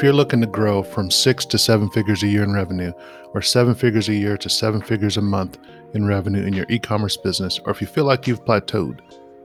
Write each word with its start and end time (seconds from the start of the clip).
If 0.00 0.04
you're 0.04 0.14
looking 0.14 0.40
to 0.40 0.46
grow 0.46 0.82
from 0.82 1.10
six 1.10 1.44
to 1.44 1.58
seven 1.58 1.90
figures 1.90 2.22
a 2.22 2.26
year 2.26 2.42
in 2.42 2.54
revenue, 2.54 2.90
or 3.34 3.42
seven 3.42 3.74
figures 3.74 4.08
a 4.08 4.14
year 4.14 4.38
to 4.38 4.48
seven 4.48 4.80
figures 4.80 5.18
a 5.18 5.20
month 5.20 5.58
in 5.92 6.06
revenue 6.06 6.42
in 6.42 6.54
your 6.54 6.64
e 6.70 6.78
commerce 6.78 7.18
business, 7.18 7.60
or 7.66 7.70
if 7.72 7.82
you 7.82 7.86
feel 7.86 8.06
like 8.06 8.26
you've 8.26 8.42
plateaued, 8.46 9.00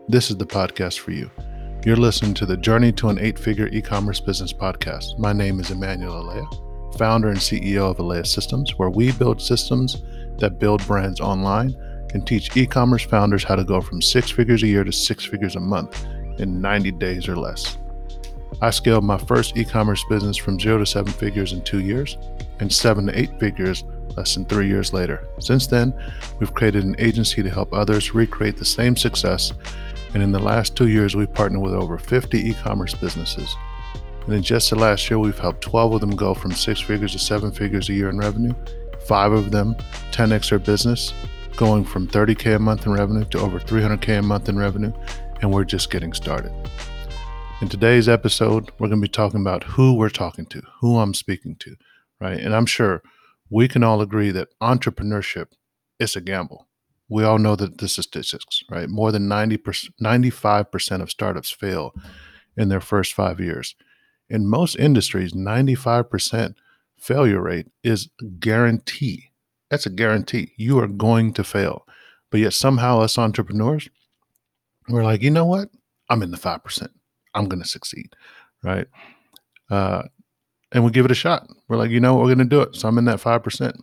this 0.07 0.29
is 0.29 0.37
the 0.37 0.45
podcast 0.45 0.99
for 0.99 1.11
you. 1.11 1.29
You're 1.85 1.97
listening 1.97 2.33
to 2.35 2.45
the 2.45 2.55
Journey 2.55 2.93
to 2.93 3.09
an 3.09 3.19
Eight 3.19 3.37
Figure 3.37 3.67
E 3.67 3.81
Commerce 3.81 4.21
Business 4.21 4.53
podcast. 4.53 5.19
My 5.19 5.33
name 5.33 5.59
is 5.59 5.71
Emmanuel 5.71 6.21
Alea, 6.21 6.45
founder 6.97 7.27
and 7.27 7.37
CEO 7.37 7.91
of 7.91 7.99
Alea 7.99 8.23
Systems, 8.23 8.79
where 8.79 8.89
we 8.89 9.11
build 9.11 9.41
systems 9.41 10.03
that 10.37 10.57
build 10.57 10.87
brands 10.87 11.19
online 11.19 11.75
and 12.13 12.25
teach 12.25 12.55
e 12.55 12.65
commerce 12.65 13.03
founders 13.03 13.43
how 13.43 13.57
to 13.57 13.65
go 13.65 13.81
from 13.81 14.01
six 14.01 14.31
figures 14.31 14.63
a 14.63 14.67
year 14.67 14.85
to 14.85 14.93
six 14.93 15.25
figures 15.25 15.57
a 15.57 15.59
month 15.59 16.05
in 16.39 16.61
90 16.61 16.93
days 16.93 17.27
or 17.27 17.35
less. 17.35 17.77
I 18.61 18.69
scaled 18.69 19.03
my 19.03 19.17
first 19.17 19.57
e 19.57 19.65
commerce 19.65 20.03
business 20.09 20.37
from 20.37 20.59
zero 20.59 20.77
to 20.77 20.85
seven 20.85 21.11
figures 21.11 21.53
in 21.53 21.61
two 21.63 21.81
years 21.81 22.17
and 22.59 22.71
seven 22.71 23.07
to 23.07 23.19
eight 23.19 23.37
figures 23.39 23.83
less 24.15 24.33
than 24.33 24.45
three 24.45 24.67
years 24.67 24.93
later. 24.93 25.27
Since 25.39 25.67
then, 25.67 25.93
we've 26.39 26.53
created 26.53 26.85
an 26.85 26.95
agency 26.97 27.43
to 27.43 27.49
help 27.49 27.73
others 27.73 28.13
recreate 28.13 28.57
the 28.57 28.65
same 28.65 28.95
success. 28.95 29.53
And 30.13 30.23
in 30.23 30.31
the 30.31 30.39
last 30.39 30.75
two 30.75 30.87
years, 30.87 31.15
we've 31.15 31.33
partnered 31.33 31.61
with 31.61 31.73
over 31.73 31.97
50 31.97 32.49
e 32.49 32.53
commerce 32.53 32.93
businesses. 32.93 33.55
And 34.25 34.33
in 34.33 34.41
just 34.41 34.69
the 34.69 34.77
last 34.77 35.09
year, 35.09 35.19
we've 35.19 35.37
helped 35.37 35.61
12 35.61 35.95
of 35.95 36.01
them 36.01 36.15
go 36.15 36.33
from 36.33 36.51
six 36.51 36.79
figures 36.79 37.11
to 37.11 37.19
seven 37.19 37.51
figures 37.51 37.89
a 37.89 37.93
year 37.93 38.09
in 38.09 38.17
revenue, 38.17 38.53
five 39.05 39.33
of 39.33 39.51
them 39.51 39.75
10x 40.11 40.49
their 40.49 40.59
business, 40.59 41.13
going 41.57 41.83
from 41.83 42.07
30K 42.07 42.55
a 42.55 42.59
month 42.59 42.85
in 42.85 42.93
revenue 42.93 43.25
to 43.25 43.39
over 43.39 43.59
300K 43.59 44.19
a 44.19 44.21
month 44.21 44.49
in 44.49 44.57
revenue. 44.57 44.93
And 45.41 45.53
we're 45.53 45.65
just 45.65 45.91
getting 45.91 46.13
started. 46.13 46.53
In 47.61 47.69
today's 47.69 48.09
episode, 48.09 48.69
we're 48.77 48.89
going 48.89 48.99
to 48.99 49.07
be 49.07 49.07
talking 49.07 49.39
about 49.39 49.63
who 49.63 49.93
we're 49.93 50.09
talking 50.09 50.45
to, 50.47 50.61
who 50.81 50.99
I'm 50.99 51.13
speaking 51.13 51.55
to, 51.59 51.77
right? 52.19 52.37
And 52.37 52.53
I'm 52.53 52.65
sure 52.65 53.01
we 53.49 53.69
can 53.69 53.81
all 53.81 54.01
agree 54.01 54.29
that 54.31 54.49
entrepreneurship 54.61 55.47
is 55.97 56.17
a 56.17 56.21
gamble. 56.21 56.67
We 57.07 57.23
all 57.23 57.39
know 57.39 57.55
that 57.55 57.77
the 57.77 57.87
statistics, 57.87 58.61
right? 58.69 58.89
More 58.89 59.13
than 59.13 59.29
90%, 59.29 59.91
95% 60.03 61.01
of 61.01 61.09
startups 61.09 61.49
fail 61.49 61.93
in 62.57 62.67
their 62.67 62.81
first 62.81 63.13
five 63.13 63.39
years. 63.39 63.73
In 64.29 64.49
most 64.49 64.75
industries, 64.75 65.31
95% 65.31 66.55
failure 66.99 67.41
rate 67.41 67.67
is 67.85 68.09
a 68.19 68.25
guarantee. 68.25 69.31
That's 69.69 69.85
a 69.85 69.91
guarantee. 69.91 70.51
You 70.57 70.77
are 70.79 70.87
going 70.87 71.31
to 71.33 71.43
fail. 71.45 71.87
But 72.31 72.41
yet, 72.41 72.53
somehow, 72.53 72.99
us 72.99 73.17
entrepreneurs, 73.17 73.87
we're 74.89 75.05
like, 75.05 75.21
you 75.21 75.31
know 75.31 75.45
what? 75.45 75.69
I'm 76.09 76.21
in 76.21 76.31
the 76.31 76.37
5%. 76.37 76.89
I'm 77.35 77.45
going 77.45 77.61
to 77.61 77.67
succeed, 77.67 78.15
right? 78.63 78.87
Uh, 79.69 80.03
and 80.71 80.83
we 80.83 80.91
give 80.91 81.05
it 81.05 81.11
a 81.11 81.15
shot. 81.15 81.47
We're 81.67 81.77
like, 81.77 81.91
you 81.91 81.99
know, 81.99 82.15
we're 82.15 82.25
going 82.25 82.37
to 82.39 82.45
do 82.45 82.61
it. 82.61 82.75
So 82.75 82.87
I'm 82.87 82.97
in 82.97 83.05
that 83.05 83.19
5%. 83.19 83.79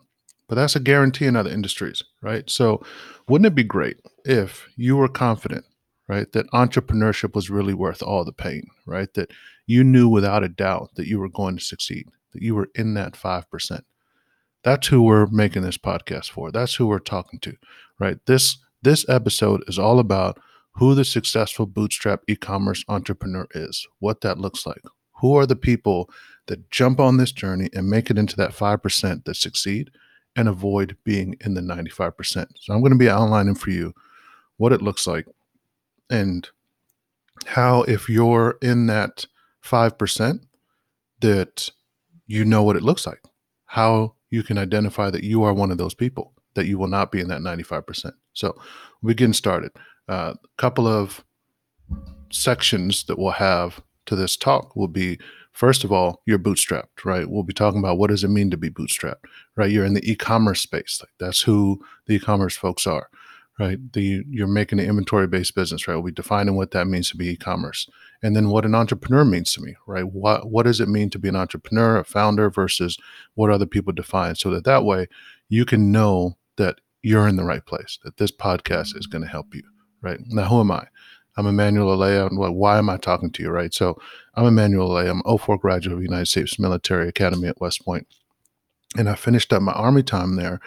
But 0.48 0.56
that's 0.56 0.77
a 0.77 0.81
guarantee 0.81 1.27
in 1.27 1.36
other 1.36 1.50
industries, 1.50 2.03
right? 2.20 2.48
So 2.50 2.83
wouldn't 3.28 3.47
it 3.47 3.55
be 3.55 3.64
great 3.64 3.97
if 4.25 4.69
you 4.77 4.97
were 4.97 5.09
confident, 5.09 5.64
right, 6.09 6.31
that 6.33 6.50
entrepreneurship 6.50 7.34
was 7.34 7.48
really 7.48 7.72
worth 7.72 8.03
all 8.03 8.25
the 8.25 8.33
pain, 8.33 8.64
right? 8.86 9.12
That 9.14 9.31
you 9.66 9.84
knew 9.84 10.09
without 10.09 10.44
a 10.44 10.48
doubt 10.48 10.91
that 10.97 11.06
you 11.06 11.19
were 11.19 11.28
going 11.28 11.56
to 11.56 11.64
succeed, 11.64 12.09
that 12.34 12.42
you 12.42 12.55
were 12.55 12.69
in 12.75 12.94
that 12.94 13.14
5%. 13.14 13.81
That's 14.62 14.87
who 14.89 15.03
we're 15.03 15.27
making 15.27 15.62
this 15.62 15.78
podcast 15.78 16.31
for. 16.31 16.53
That's 16.53 16.75
who 16.75 16.87
we're 16.87 16.98
talking 16.98 17.41
to, 17.41 17.56
right? 17.98 18.19
This 18.27 18.59
this 18.83 19.09
episode 19.09 19.62
is 19.69 19.78
all 19.78 20.00
about 20.00 20.41
who 20.73 20.95
the 20.95 21.05
successful 21.05 21.67
bootstrap 21.67 22.23
e 22.28 22.37
commerce 22.37 22.84
entrepreneur 22.89 23.47
is, 23.55 23.87
what 23.98 24.20
that 24.23 24.39
looks 24.39 24.67
like. 24.67 24.83
Who 25.20 25.37
are 25.37 25.47
the 25.47 25.56
people 25.56 26.11
that 26.47 26.70
jump 26.70 26.98
on 26.98 27.17
this 27.17 27.33
journey 27.33 27.69
and 27.75 27.89
make 27.89 28.11
it 28.11 28.19
into 28.19 28.37
that 28.37 28.51
5% 28.51 29.25
that 29.25 29.37
succeed 29.37 29.91
and 30.34 30.48
avoid 30.48 30.97
being 31.05 31.37
in 31.45 31.55
the 31.55 31.61
95%? 31.61 32.47
So 32.61 32.72
I'm 32.72 32.81
going 32.81 32.93
to 32.93 32.99
be 32.99 33.11
outlining 33.11 33.55
for 33.55 33.71
you 33.71 33.94
what 34.56 34.72
it 34.72 34.82
looks 34.82 35.06
like 35.06 35.27
and 36.11 36.49
how, 37.47 37.82
if 37.82 38.09
you're 38.09 38.59
in 38.62 38.87
that 38.87 39.27
5%, 39.65 40.41
that 41.21 41.71
you 42.27 42.44
know 42.44 42.62
what 42.62 42.77
it 42.77 42.82
looks 42.82 43.06
like, 43.06 43.22
how 43.66 44.15
you 44.31 44.43
can 44.43 44.59
identify 44.59 45.11
that 45.11 45.25
you 45.25 45.43
are 45.43 45.53
one 45.53 45.71
of 45.71 45.78
those 45.78 45.94
people, 45.94 46.32
that 46.55 46.66
you 46.66 46.78
will 46.78 46.88
not 46.88 47.12
be 47.12 47.21
in 47.21 47.28
that 47.28 47.41
95%. 47.41 48.12
So 48.32 48.56
we're 49.03 49.15
getting 49.15 49.34
started 49.34 49.72
a 50.08 50.36
couple 50.56 50.86
of 50.86 51.24
sections 52.30 53.04
that 53.04 53.18
we'll 53.18 53.32
have 53.32 53.82
to 54.06 54.16
this 54.16 54.36
talk 54.36 54.74
will 54.74 54.88
be 54.88 55.18
first 55.52 55.84
of 55.84 55.92
all 55.92 56.22
you're 56.26 56.38
bootstrapped 56.38 57.04
right? 57.04 57.28
We'll 57.28 57.42
be 57.42 57.52
talking 57.52 57.78
about 57.78 57.98
what 57.98 58.10
does 58.10 58.24
it 58.24 58.28
mean 58.28 58.50
to 58.50 58.56
be 58.56 58.70
bootstrapped 58.70 59.24
right? 59.56 59.70
You're 59.70 59.84
in 59.84 59.94
the 59.94 60.10
e-commerce 60.10 60.60
space. 60.60 60.98
Like 61.00 61.12
that's 61.18 61.42
who 61.42 61.80
the 62.06 62.14
e-commerce 62.14 62.56
folks 62.56 62.86
are 62.86 63.08
right? 63.60 63.78
The 63.92 64.24
you're 64.28 64.46
making 64.46 64.80
an 64.80 64.86
inventory 64.86 65.26
based 65.26 65.54
business 65.54 65.86
right? 65.86 65.94
We'll 65.94 66.04
be 66.04 66.12
defining 66.12 66.56
what 66.56 66.70
that 66.72 66.86
means 66.86 67.10
to 67.10 67.16
be 67.16 67.30
e-commerce. 67.30 67.88
And 68.22 68.34
then 68.34 68.48
what 68.48 68.64
an 68.64 68.74
entrepreneur 68.74 69.24
means 69.24 69.52
to 69.54 69.60
me 69.60 69.76
right? 69.86 70.06
What 70.06 70.50
what 70.50 70.64
does 70.64 70.80
it 70.80 70.88
mean 70.88 71.10
to 71.10 71.19
be 71.19 71.28
an 71.28 71.36
entrepreneur 71.36 71.98
a 71.98 72.04
founder 72.04 72.50
versus 72.50 72.98
what 73.34 73.50
other 73.50 73.66
people 73.66 73.92
define? 73.92 74.34
So 74.36 74.50
that 74.50 74.64
that 74.64 74.84
way 74.84 75.06
you 75.48 75.64
can 75.64 75.92
know 75.92 76.38
that 76.56 76.80
you're 77.02 77.28
in 77.28 77.36
the 77.36 77.44
right 77.44 77.64
place 77.66 77.98
that 78.04 78.16
this 78.16 78.30
podcast 78.30 78.96
is 78.96 79.06
going 79.06 79.22
to 79.22 79.28
help 79.28 79.54
you 79.54 79.62
right? 80.02 80.18
Now, 80.28 80.44
who 80.44 80.60
am 80.60 80.70
I? 80.70 80.86
I'm 81.36 81.46
Emmanuel 81.46 81.94
Alea. 81.94 82.28
Why 82.30 82.78
am 82.78 82.90
I 82.90 82.98
talking 82.98 83.30
to 83.30 83.42
you, 83.42 83.50
right? 83.50 83.72
So 83.72 83.98
I'm 84.34 84.44
Emmanuel 84.44 84.92
Alea. 84.92 85.10
I'm 85.10 85.38
04 85.38 85.56
graduate 85.58 85.94
of 85.94 85.98
the 85.98 86.04
United 86.04 86.26
States 86.26 86.58
Military 86.58 87.08
Academy 87.08 87.48
at 87.48 87.60
West 87.60 87.84
Point. 87.84 88.06
And 88.98 89.08
I 89.08 89.14
finished 89.14 89.52
up 89.52 89.62
my 89.62 89.72
Army 89.72 90.02
time 90.02 90.36
there 90.36 90.60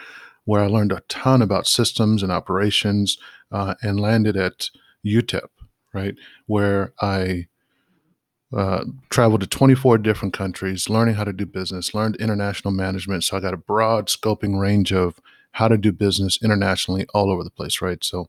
where 0.44 0.62
I 0.62 0.66
learned 0.66 0.92
a 0.92 1.02
ton 1.08 1.42
about 1.42 1.66
systems 1.66 2.22
and 2.22 2.32
operations 2.32 3.18
uh, 3.52 3.74
and 3.82 4.00
landed 4.00 4.36
at 4.36 4.70
UTEP, 5.04 5.48
right? 5.92 6.14
Where 6.46 6.92
I 7.00 7.46
uh, 8.56 8.84
traveled 9.10 9.40
to 9.42 9.46
24 9.46 9.98
different 9.98 10.32
countries, 10.32 10.88
learning 10.88 11.16
how 11.16 11.24
to 11.24 11.32
do 11.32 11.46
business, 11.46 11.94
learned 11.94 12.16
international 12.16 12.72
management. 12.72 13.24
So 13.24 13.36
I 13.36 13.40
got 13.40 13.54
a 13.54 13.58
broad 13.58 14.06
scoping 14.06 14.58
range 14.58 14.92
of 14.92 15.20
how 15.52 15.68
to 15.68 15.76
do 15.76 15.90
business 15.92 16.38
internationally 16.42 17.06
all 17.12 17.30
over 17.30 17.42
the 17.42 17.50
place, 17.50 17.80
right? 17.80 18.02
So 18.04 18.28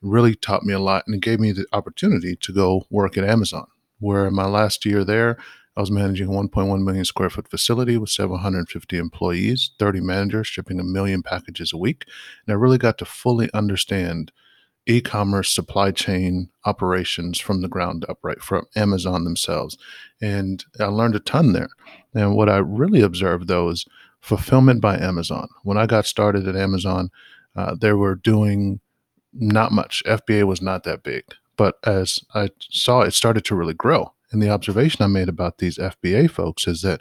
really 0.00 0.34
taught 0.34 0.64
me 0.64 0.72
a 0.72 0.78
lot 0.78 1.04
and 1.06 1.14
it 1.14 1.22
gave 1.22 1.40
me 1.40 1.52
the 1.52 1.66
opportunity 1.72 2.36
to 2.36 2.52
go 2.52 2.86
work 2.90 3.16
at 3.16 3.24
Amazon, 3.24 3.66
where 3.98 4.26
in 4.26 4.34
my 4.34 4.46
last 4.46 4.84
year 4.84 5.04
there, 5.04 5.38
I 5.76 5.80
was 5.80 5.90
managing 5.92 6.26
a 6.28 6.32
1.1 6.32 6.82
million 6.82 7.04
square 7.04 7.30
foot 7.30 7.48
facility 7.48 7.96
with 7.96 8.10
750 8.10 8.96
employees, 8.96 9.70
30 9.78 10.00
managers, 10.00 10.48
shipping 10.48 10.80
a 10.80 10.84
million 10.84 11.22
packages 11.22 11.72
a 11.72 11.76
week. 11.76 12.04
And 12.46 12.52
I 12.52 12.56
really 12.56 12.78
got 12.78 12.98
to 12.98 13.04
fully 13.04 13.48
understand 13.54 14.32
e 14.86 15.00
commerce 15.00 15.54
supply 15.54 15.92
chain 15.92 16.48
operations 16.64 17.38
from 17.38 17.60
the 17.60 17.68
ground 17.68 18.04
up, 18.08 18.18
right, 18.22 18.42
from 18.42 18.64
Amazon 18.74 19.22
themselves. 19.22 19.78
And 20.20 20.64
I 20.80 20.86
learned 20.86 21.14
a 21.14 21.20
ton 21.20 21.52
there. 21.52 21.68
And 22.12 22.34
what 22.34 22.48
I 22.48 22.56
really 22.56 23.02
observed, 23.02 23.46
though, 23.46 23.68
is 23.68 23.86
fulfillment 24.20 24.80
by 24.80 24.98
Amazon. 24.98 25.48
When 25.62 25.78
I 25.78 25.86
got 25.86 26.06
started 26.06 26.48
at 26.48 26.56
Amazon, 26.56 27.10
uh, 27.54 27.76
they 27.80 27.92
were 27.92 28.16
doing 28.16 28.80
not 29.32 29.72
much. 29.72 30.02
FBA 30.06 30.44
was 30.44 30.62
not 30.62 30.84
that 30.84 31.02
big. 31.02 31.24
But 31.56 31.76
as 31.84 32.20
I 32.34 32.50
saw, 32.70 33.00
it 33.00 33.14
started 33.14 33.44
to 33.46 33.56
really 33.56 33.74
grow. 33.74 34.12
And 34.30 34.42
the 34.42 34.50
observation 34.50 35.02
I 35.02 35.08
made 35.08 35.28
about 35.28 35.58
these 35.58 35.78
FBA 35.78 36.30
folks 36.30 36.66
is 36.66 36.82
that 36.82 37.00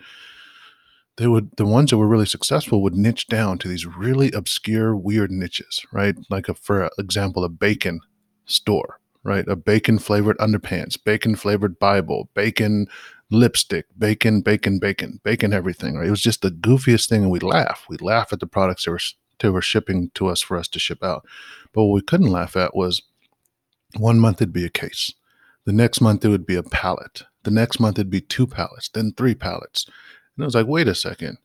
they 1.18 1.28
would 1.28 1.52
the 1.58 1.66
ones 1.66 1.90
that 1.90 1.98
were 1.98 2.08
really 2.08 2.26
successful 2.26 2.82
would 2.82 2.96
niche 2.96 3.28
down 3.28 3.58
to 3.60 3.68
these 3.68 3.86
really 3.86 4.32
obscure, 4.32 4.96
weird 4.96 5.32
niches, 5.32 5.82
right? 5.92 6.16
Like 6.30 6.48
a, 6.48 6.54
for 6.54 6.90
example, 6.98 7.44
a 7.44 7.50
bacon 7.50 8.00
store, 8.46 9.00
right? 9.24 9.46
A 9.48 9.56
bacon 9.56 10.00
flavored 10.00 10.38
underpants, 10.38 10.98
bacon 11.04 11.36
flavored 11.36 11.80
Bible, 11.80 12.30
bacon 12.34 12.88
lipstick, 13.30 13.86
bacon, 13.98 14.42
bacon, 14.42 14.80
bacon, 14.80 15.20
bacon, 15.24 15.54
everything. 15.54 15.98
Right? 15.98 16.08
It 16.08 16.12
was 16.12 16.22
just 16.22 16.44
the 16.44 16.52
goofiest 16.52 17.10
thing, 17.10 17.24
and 17.24 17.32
we 17.32 17.40
laugh. 17.40 17.86
We 17.90 17.98
laugh 17.98 18.32
at 18.32 18.40
the 18.40 18.48
products 18.48 18.86
they 18.86 18.92
were 18.92 19.00
they 19.40 19.50
were 19.50 19.62
shipping 19.62 20.12
to 20.16 20.28
us 20.28 20.42
for 20.42 20.58
us 20.58 20.68
to 20.70 20.80
ship 20.80 21.04
out. 21.04 21.26
But 21.78 21.84
what 21.84 21.94
we 21.94 22.02
couldn't 22.02 22.32
laugh 22.32 22.56
at 22.56 22.76
was 22.76 23.04
one 23.98 24.20
month 24.20 24.42
it'd 24.42 24.52
be 24.52 24.66
a 24.66 24.70
case. 24.70 25.14
The 25.66 25.72
next 25.72 26.02
month 26.02 26.26
it 26.26 26.30
would 26.30 26.48
be 26.48 26.56
a 26.56 26.64
pallet. 26.64 27.22
The 27.44 27.52
next 27.52 27.80
month 27.80 28.00
it'd 28.00 28.10
be 28.10 28.20
two 28.20 28.48
pallets, 28.48 28.90
then 28.90 29.14
three 29.16 29.36
pallets. 29.36 29.86
And 29.86 30.44
I 30.44 30.46
was 30.46 30.56
like, 30.56 30.66
wait 30.66 30.88
a 30.88 30.96
second. 30.96 31.38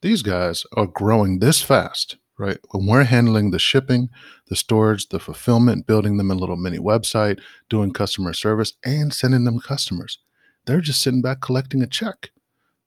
These 0.00 0.22
guys 0.22 0.64
are 0.76 0.86
growing 0.86 1.40
this 1.40 1.60
fast, 1.60 2.18
right? 2.38 2.58
When 2.70 2.86
we're 2.86 3.02
handling 3.02 3.50
the 3.50 3.58
shipping, 3.58 4.10
the 4.46 4.54
storage, 4.54 5.08
the 5.08 5.18
fulfillment, 5.18 5.88
building 5.88 6.18
them 6.18 6.30
a 6.30 6.36
little 6.36 6.56
mini 6.56 6.78
website, 6.78 7.40
doing 7.68 7.92
customer 7.92 8.32
service, 8.32 8.74
and 8.84 9.12
sending 9.12 9.42
them 9.42 9.58
customers. 9.58 10.20
They're 10.66 10.80
just 10.80 11.02
sitting 11.02 11.20
back 11.20 11.40
collecting 11.40 11.82
a 11.82 11.88
check. 11.88 12.30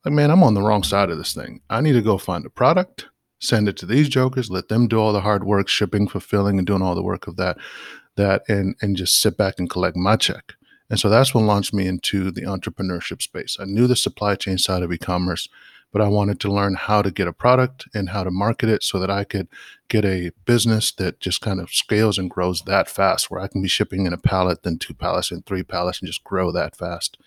Like, 0.06 0.14
man, 0.14 0.32
I'm 0.32 0.42
on 0.42 0.54
the 0.54 0.62
wrong 0.62 0.84
side 0.84 1.10
of 1.10 1.18
this 1.18 1.34
thing. 1.34 1.64
I 1.70 1.82
need 1.82 1.94
to 1.94 2.02
go 2.02 2.18
find 2.18 2.46
a 2.46 2.50
product 2.50 3.08
send 3.44 3.68
it 3.68 3.78
to 3.78 3.86
these 3.86 4.10
jokers, 4.10 4.50
let 4.50 4.70
them 4.70 4.88
do 4.88 5.00
all 5.00 5.14
the 5.14 5.22
hard 5.22 5.44
work, 5.44 5.68
shipping, 5.68 6.08
fulfilling, 6.08 6.58
and 6.58 6.66
doing 6.66 6.82
all 6.82 6.96
the 6.96 7.04
work 7.04 7.28
of 7.28 7.36
that, 7.36 7.58
that, 8.16 8.44
and 8.48 8.76
and 8.82 8.96
just 8.96 9.22
sit 9.22 9.38
back 9.38 9.56
and 9.60 9.70
collect 9.70 9.98
my 9.98 10.16
check. 10.16 10.54
And 10.90 11.00
so 11.00 11.10
that's 11.10 11.34
what 11.34 11.44
launched 11.44 11.74
me 11.74 11.88
into 11.88 12.32
the 12.32 12.42
entrepreneurship 12.42 13.22
space. 13.22 13.58
I 13.60 13.66
knew 13.66 13.88
the 13.88 13.96
supply 13.96 14.36
chain 14.36 14.58
side 14.58 14.84
of 14.84 14.92
e 14.92 14.98
commerce, 14.98 15.50
but 15.92 16.02
I 16.02 16.08
wanted 16.08 16.40
to 16.42 16.52
learn 16.52 16.76
how 16.76 17.02
to 17.02 17.12
get 17.12 17.28
a 17.28 17.34
product 17.34 17.88
and 17.94 18.10
how 18.10 18.24
to 18.24 18.32
market 18.32 18.70
it 18.70 18.84
so 18.84 19.00
that 19.00 19.10
I 19.10 19.24
could 19.24 19.48
get 19.90 20.06
a 20.06 20.32
business 20.46 20.92
that 20.94 21.20
just 21.20 21.42
kind 21.42 21.60
of 21.60 21.74
scales 21.74 22.18
and 22.18 22.30
grows 22.30 22.62
that 22.62 22.90
fast, 22.90 23.30
where 23.30 23.42
I 23.42 23.48
can 23.48 23.62
be 23.62 23.68
shipping 23.68 24.06
in 24.06 24.14
a 24.14 24.18
pallet, 24.18 24.64
then 24.64 24.78
two 24.78 24.94
pallets, 24.94 25.32
and 25.32 25.46
three 25.46 25.64
pallets, 25.64 26.00
and 26.00 26.08
just 26.08 26.24
grow 26.24 26.52
that 26.52 26.76
fast. 26.76 27.18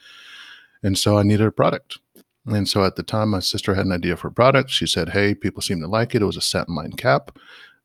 And 0.82 0.98
so 0.98 1.18
I 1.18 1.22
needed 1.22 1.46
a 1.46 1.52
product. 1.52 1.98
And 2.46 2.68
so 2.68 2.84
at 2.84 2.96
the 2.96 3.02
time, 3.02 3.30
my 3.30 3.40
sister 3.40 3.74
had 3.74 3.86
an 3.86 3.92
idea 3.92 4.16
for 4.16 4.28
a 4.28 4.32
product. 4.32 4.70
She 4.70 4.86
said, 4.86 5.10
Hey, 5.10 5.34
people 5.34 5.62
seem 5.62 5.80
to 5.80 5.88
like 5.88 6.14
it. 6.14 6.22
It 6.22 6.26
was 6.26 6.36
a 6.36 6.42
satin 6.42 6.74
line 6.74 6.92
cap. 6.92 7.36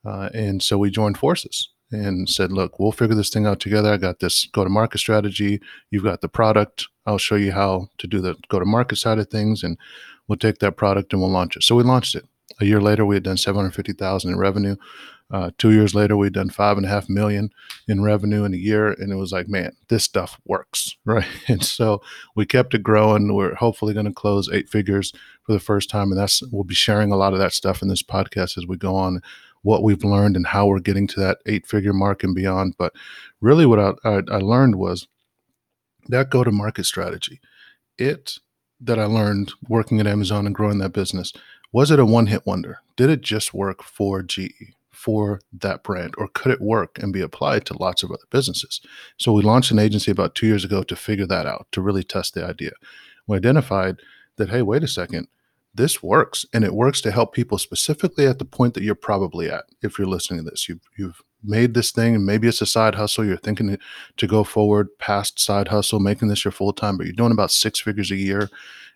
Uh, 0.05 0.29
and 0.33 0.61
so 0.61 0.77
we 0.77 0.89
joined 0.89 1.17
forces 1.17 1.69
and 1.91 2.29
said, 2.29 2.51
Look, 2.51 2.79
we'll 2.79 2.91
figure 2.91 3.15
this 3.15 3.29
thing 3.29 3.45
out 3.45 3.59
together. 3.59 3.91
I 3.91 3.97
got 3.97 4.19
this 4.19 4.45
go 4.45 4.63
to 4.63 4.69
market 4.69 4.99
strategy. 4.99 5.61
You've 5.89 6.03
got 6.03 6.21
the 6.21 6.29
product. 6.29 6.87
I'll 7.05 7.17
show 7.17 7.35
you 7.35 7.51
how 7.51 7.89
to 7.97 8.07
do 8.07 8.21
the 8.21 8.35
go 8.49 8.59
to 8.59 8.65
market 8.65 8.97
side 8.97 9.19
of 9.19 9.29
things. 9.29 9.63
And 9.63 9.77
we'll 10.27 10.37
take 10.37 10.59
that 10.59 10.77
product 10.77 11.13
and 11.13 11.21
we'll 11.21 11.31
launch 11.31 11.55
it. 11.55 11.63
So 11.63 11.75
we 11.75 11.83
launched 11.83 12.15
it. 12.15 12.25
A 12.59 12.65
year 12.65 12.81
later, 12.81 13.05
we 13.05 13.15
had 13.15 13.23
done 13.23 13.37
750,000 13.37 14.31
in 14.31 14.37
revenue. 14.37 14.75
Uh, 15.31 15.51
two 15.57 15.71
years 15.71 15.95
later, 15.95 16.17
we'd 16.17 16.33
done 16.33 16.49
five 16.49 16.77
and 16.77 16.85
a 16.85 16.89
half 16.89 17.07
million 17.07 17.49
in 17.87 18.03
revenue 18.03 18.43
in 18.43 18.53
a 18.53 18.57
year, 18.57 18.91
and 18.91 19.11
it 19.11 19.15
was 19.15 19.31
like, 19.31 19.47
man, 19.47 19.71
this 19.87 20.03
stuff 20.03 20.39
works, 20.45 20.97
right? 21.05 21.25
And 21.47 21.63
so 21.63 22.01
we 22.35 22.45
kept 22.45 22.73
it 22.73 22.83
growing. 22.83 23.33
We're 23.33 23.55
hopefully 23.55 23.93
going 23.93 24.07
to 24.07 24.13
close 24.13 24.49
eight 24.51 24.69
figures 24.69 25.13
for 25.43 25.53
the 25.53 25.59
first 25.59 25.89
time, 25.89 26.11
and 26.11 26.19
that's 26.19 26.41
we'll 26.51 26.63
be 26.63 26.75
sharing 26.75 27.11
a 27.11 27.17
lot 27.17 27.33
of 27.33 27.39
that 27.39 27.53
stuff 27.53 27.81
in 27.81 27.87
this 27.87 28.03
podcast 28.03 28.57
as 28.57 28.67
we 28.67 28.77
go 28.77 28.95
on, 28.95 29.21
what 29.61 29.83
we've 29.83 30.03
learned 30.03 30.35
and 30.35 30.47
how 30.47 30.67
we're 30.67 30.79
getting 30.79 31.07
to 31.07 31.19
that 31.19 31.37
eight-figure 31.45 31.93
mark 31.93 32.23
and 32.23 32.35
beyond. 32.35 32.75
But 32.77 32.93
really, 33.39 33.65
what 33.65 33.79
I, 33.79 33.93
I, 34.03 34.21
I 34.29 34.37
learned 34.37 34.75
was 34.75 35.07
that 36.07 36.29
go-to-market 36.29 36.85
strategy. 36.85 37.39
It 37.97 38.39
that 38.83 38.97
I 38.97 39.05
learned 39.05 39.53
working 39.69 39.99
at 39.99 40.07
Amazon 40.07 40.47
and 40.47 40.55
growing 40.55 40.79
that 40.79 40.91
business 40.91 41.31
was 41.73 41.89
it 41.89 41.99
a 41.99 42.05
one-hit 42.05 42.45
wonder? 42.45 42.79
Did 42.97 43.09
it 43.09 43.21
just 43.21 43.53
work 43.53 43.81
for 43.81 44.21
GE? 44.21 44.73
For 45.01 45.41
that 45.51 45.81
brand 45.81 46.13
or 46.17 46.27
could 46.27 46.51
it 46.51 46.61
work 46.61 46.99
and 46.99 47.11
be 47.11 47.21
applied 47.21 47.65
to 47.65 47.77
lots 47.77 48.03
of 48.03 48.11
other 48.11 48.27
businesses? 48.29 48.81
So 49.17 49.33
we 49.33 49.41
launched 49.41 49.71
an 49.71 49.79
agency 49.79 50.11
about 50.11 50.35
two 50.35 50.45
years 50.45 50.63
ago 50.63 50.83
to 50.83 50.95
figure 50.95 51.25
that 51.25 51.47
out 51.47 51.65
to 51.71 51.81
really 51.81 52.03
test 52.03 52.35
the 52.35 52.45
idea. 52.45 52.73
We 53.25 53.37
identified 53.37 53.97
that 54.37 54.49
hey 54.49 54.61
wait 54.61 54.83
a 54.83 54.87
second 54.87 55.27
this 55.73 56.03
works 56.03 56.45
and 56.53 56.63
it 56.63 56.73
works 56.73 57.01
to 57.01 57.11
help 57.11 57.33
people 57.33 57.57
specifically 57.57 58.27
at 58.27 58.39
the 58.39 58.45
point 58.45 58.73
that 58.73 58.83
you're 58.83 58.93
probably 58.93 59.49
at 59.49 59.63
if 59.81 59.97
you're 59.97 60.07
listening 60.07 60.43
to 60.43 60.49
this. 60.49 60.67
You've, 60.67 60.81
you've 60.97 61.21
made 61.43 61.73
this 61.73 61.91
thing 61.91 62.13
and 62.13 62.25
maybe 62.25 62.47
it's 62.47 62.61
a 62.61 62.65
side 62.65 62.95
hustle. 62.95 63.25
You're 63.25 63.37
thinking 63.37 63.77
to 64.17 64.27
go 64.27 64.43
forward 64.43 64.89
past 64.99 65.39
side 65.39 65.69
hustle 65.69 65.99
making 65.99 66.27
this 66.27 66.43
your 66.45 66.51
full 66.51 66.73
time 66.73 66.97
but 66.97 67.05
you're 67.05 67.13
doing 67.13 67.31
about 67.31 67.51
six 67.51 67.79
figures 67.79 68.11
a 68.11 68.17
year 68.17 68.49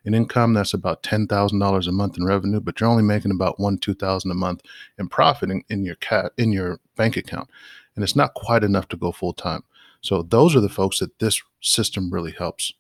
in 0.06 0.13
income 0.13 0.54
that's 0.54 0.74
about 0.74 1.04
$10,000 1.04 1.88
a 1.88 1.92
month 1.92 2.18
in 2.18 2.25
revenue 2.25 2.60
but 2.60 2.80
you're 2.80 2.90
only 2.90 3.04
making 3.04 3.31
about 3.31 3.60
1 3.60 3.78
2000 3.80 4.31
a 4.31 4.34
month 4.34 4.62
in 4.98 5.10
profit 5.10 5.52
in, 5.52 5.63
in 5.69 5.84
your 5.84 5.96
cat 5.96 6.31
in 6.38 6.52
your 6.52 6.80
bank 6.96 7.18
account. 7.18 7.50
And 7.96 8.04
it's 8.04 8.16
not 8.16 8.34
quite 8.34 8.63
enough 8.63 8.88
to 8.90 8.98
go 8.98 9.12
full 9.12 9.34
time 9.34 9.63
so 10.06 10.22
those 10.22 10.56
are 10.56 10.62
the 10.62 10.69
folks 10.69 11.00
that 11.00 11.18
this 11.18 11.42
system 11.62 12.12
really 12.12 12.31
helps. 12.31 12.72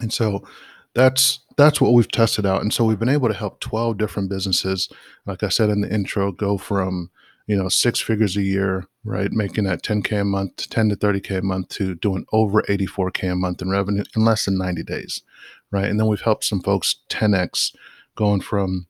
And 0.00 0.12
so 0.12 0.46
that's 0.94 1.40
that's 1.56 1.80
what 1.80 1.92
we've 1.92 2.10
tested 2.10 2.46
out. 2.46 2.62
And 2.62 2.72
so 2.72 2.84
we've 2.84 3.00
been 3.00 3.08
able 3.08 3.26
to 3.26 3.34
help 3.34 3.58
12 3.58 3.98
different 3.98 4.30
businesses. 4.30 4.88
Like 5.26 5.42
i 5.42 5.48
said 5.48 5.70
in 5.70 5.80
the 5.80 5.92
intro 5.92 6.30
go 6.30 6.56
from 6.56 7.10
you 7.50 7.56
know 7.56 7.68
six 7.68 8.00
figures 8.00 8.36
a 8.36 8.42
year 8.42 8.86
right 9.04 9.32
making 9.32 9.64
that 9.64 9.82
10k 9.82 10.20
a 10.20 10.24
month 10.24 10.68
10 10.70 10.90
to 10.90 10.96
30k 10.96 11.38
a 11.38 11.42
month 11.42 11.68
to 11.68 11.94
doing 11.94 12.24
over 12.32 12.62
84k 12.62 13.32
a 13.32 13.36
month 13.36 13.62
in 13.62 13.70
revenue 13.70 14.04
in 14.14 14.24
less 14.24 14.44
than 14.44 14.58
90 14.58 14.82
days 14.84 15.22
right? 15.70 15.86
And 15.86 15.98
then 15.98 16.06
we've 16.06 16.20
helped 16.20 16.44
some 16.44 16.60
folks 16.60 16.96
10x 17.08 17.74
going 18.16 18.40
from 18.40 18.86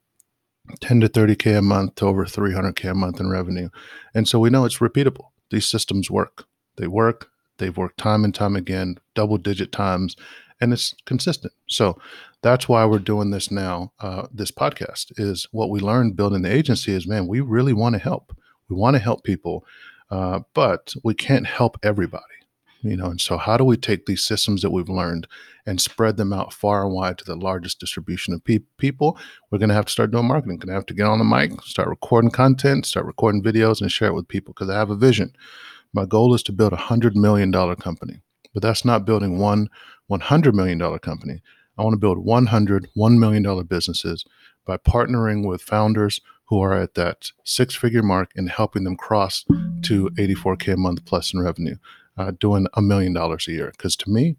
10 0.80 1.00
to 1.00 1.08
30K 1.08 1.58
a 1.58 1.62
month 1.62 1.96
to 1.96 2.06
over 2.06 2.24
300K 2.24 2.90
a 2.90 2.94
month 2.94 3.20
in 3.20 3.28
revenue. 3.28 3.68
And 4.14 4.28
so 4.28 4.38
we 4.38 4.50
know 4.50 4.64
it's 4.64 4.78
repeatable. 4.78 5.26
These 5.50 5.66
systems 5.66 6.10
work. 6.10 6.44
They 6.76 6.86
work. 6.86 7.28
They've 7.58 7.76
worked 7.76 7.98
time 7.98 8.24
and 8.24 8.34
time 8.34 8.56
again, 8.56 8.98
double 9.14 9.36
digit 9.36 9.70
times, 9.70 10.16
and 10.60 10.72
it's 10.72 10.94
consistent. 11.04 11.52
So 11.66 11.98
that's 12.42 12.68
why 12.68 12.86
we're 12.86 12.98
doing 12.98 13.30
this 13.30 13.50
now. 13.50 13.92
Uh, 14.00 14.28
this 14.32 14.50
podcast 14.50 15.12
is 15.18 15.46
what 15.52 15.68
we 15.68 15.80
learned 15.80 16.16
building 16.16 16.42
the 16.42 16.52
agency 16.52 16.92
is 16.92 17.06
man, 17.06 17.26
we 17.26 17.40
really 17.40 17.74
want 17.74 17.94
to 17.94 17.98
help. 17.98 18.34
We 18.70 18.76
want 18.76 18.94
to 18.94 19.02
help 19.02 19.24
people, 19.24 19.64
uh, 20.10 20.40
but 20.54 20.94
we 21.04 21.14
can't 21.14 21.46
help 21.46 21.78
everybody 21.82 22.24
you 22.82 22.96
know 22.96 23.06
and 23.06 23.20
so 23.20 23.36
how 23.36 23.56
do 23.56 23.64
we 23.64 23.76
take 23.76 24.06
these 24.06 24.24
systems 24.24 24.62
that 24.62 24.70
we've 24.70 24.88
learned 24.88 25.26
and 25.66 25.80
spread 25.80 26.16
them 26.16 26.32
out 26.32 26.52
far 26.52 26.84
and 26.84 26.94
wide 26.94 27.18
to 27.18 27.24
the 27.24 27.36
largest 27.36 27.78
distribution 27.78 28.32
of 28.32 28.42
pe- 28.44 28.60
people? 28.78 29.18
We're 29.50 29.58
going 29.58 29.68
to 29.68 29.74
have 29.74 29.86
to 29.86 29.92
start 29.92 30.10
doing 30.10 30.26
marketing 30.26 30.56
going 30.56 30.68
to 30.68 30.74
have 30.74 30.86
to 30.86 30.94
get 30.94 31.06
on 31.06 31.18
the 31.18 31.24
mic 31.24 31.60
start 31.62 31.88
recording 31.88 32.30
content 32.30 32.86
start 32.86 33.06
recording 33.06 33.42
videos 33.42 33.80
and 33.80 33.92
share 33.92 34.08
it 34.08 34.14
with 34.14 34.28
people 34.28 34.54
because 34.54 34.70
i 34.70 34.78
have 34.78 34.90
a 34.90 34.96
vision. 34.96 35.34
My 35.92 36.06
goal 36.06 36.34
is 36.34 36.42
to 36.44 36.52
build 36.52 36.72
a 36.72 36.76
hundred 36.76 37.16
million 37.16 37.50
dollar 37.50 37.76
company 37.76 38.20
but 38.52 38.62
that's 38.62 38.84
not 38.84 39.04
building 39.04 39.38
one 39.38 39.68
$100 40.10 40.54
million 40.54 40.98
company. 40.98 41.40
I 41.78 41.82
want 41.82 41.94
to 41.94 41.98
build 41.98 42.18
100 42.18 42.88
$1 42.96 43.18
million 43.18 43.66
businesses 43.66 44.24
by 44.66 44.76
partnering 44.76 45.46
with 45.46 45.62
founders 45.62 46.20
who 46.50 46.60
are 46.60 46.74
at 46.74 46.94
that 46.94 47.30
six 47.44 47.76
figure 47.76 48.02
mark 48.02 48.32
and 48.34 48.50
helping 48.50 48.82
them 48.82 48.96
cross 48.96 49.44
to 49.82 50.10
84k 50.10 50.74
a 50.74 50.76
month 50.76 51.04
plus 51.04 51.32
in 51.32 51.40
revenue 51.40 51.76
uh, 52.18 52.32
doing 52.32 52.66
a 52.74 52.82
million 52.82 53.12
dollars 53.12 53.46
a 53.46 53.52
year. 53.52 53.70
Because 53.70 53.94
to 53.96 54.10
me, 54.10 54.36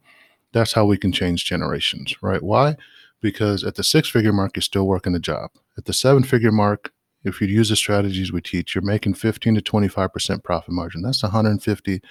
that's 0.52 0.74
how 0.74 0.84
we 0.84 0.98
can 0.98 1.14
change 1.14 1.46
generations, 1.46 2.14
right? 2.22 2.44
Why? 2.44 2.76
Because 3.22 3.64
at 3.64 3.76
the 3.76 3.84
six 3.84 4.10
figure 4.10 4.34
mark, 4.34 4.58
you're 4.58 4.62
still 4.62 4.86
working 4.86 5.16
a 5.16 5.20
job. 5.20 5.52
At 5.78 5.86
the 5.86 5.94
seven 5.94 6.24
figure 6.24 6.52
mark, 6.52 6.92
if 7.24 7.40
you 7.40 7.48
use 7.48 7.70
the 7.70 7.78
strategies 7.78 8.34
we 8.34 8.42
teach, 8.42 8.76
you're 8.76 8.84
making 8.84 9.14
15 9.14 9.56
to 9.56 9.62
25% 9.62 10.44
profit 10.44 10.74
margin. 10.74 11.04
That's 11.04 11.24
150 11.24 12.02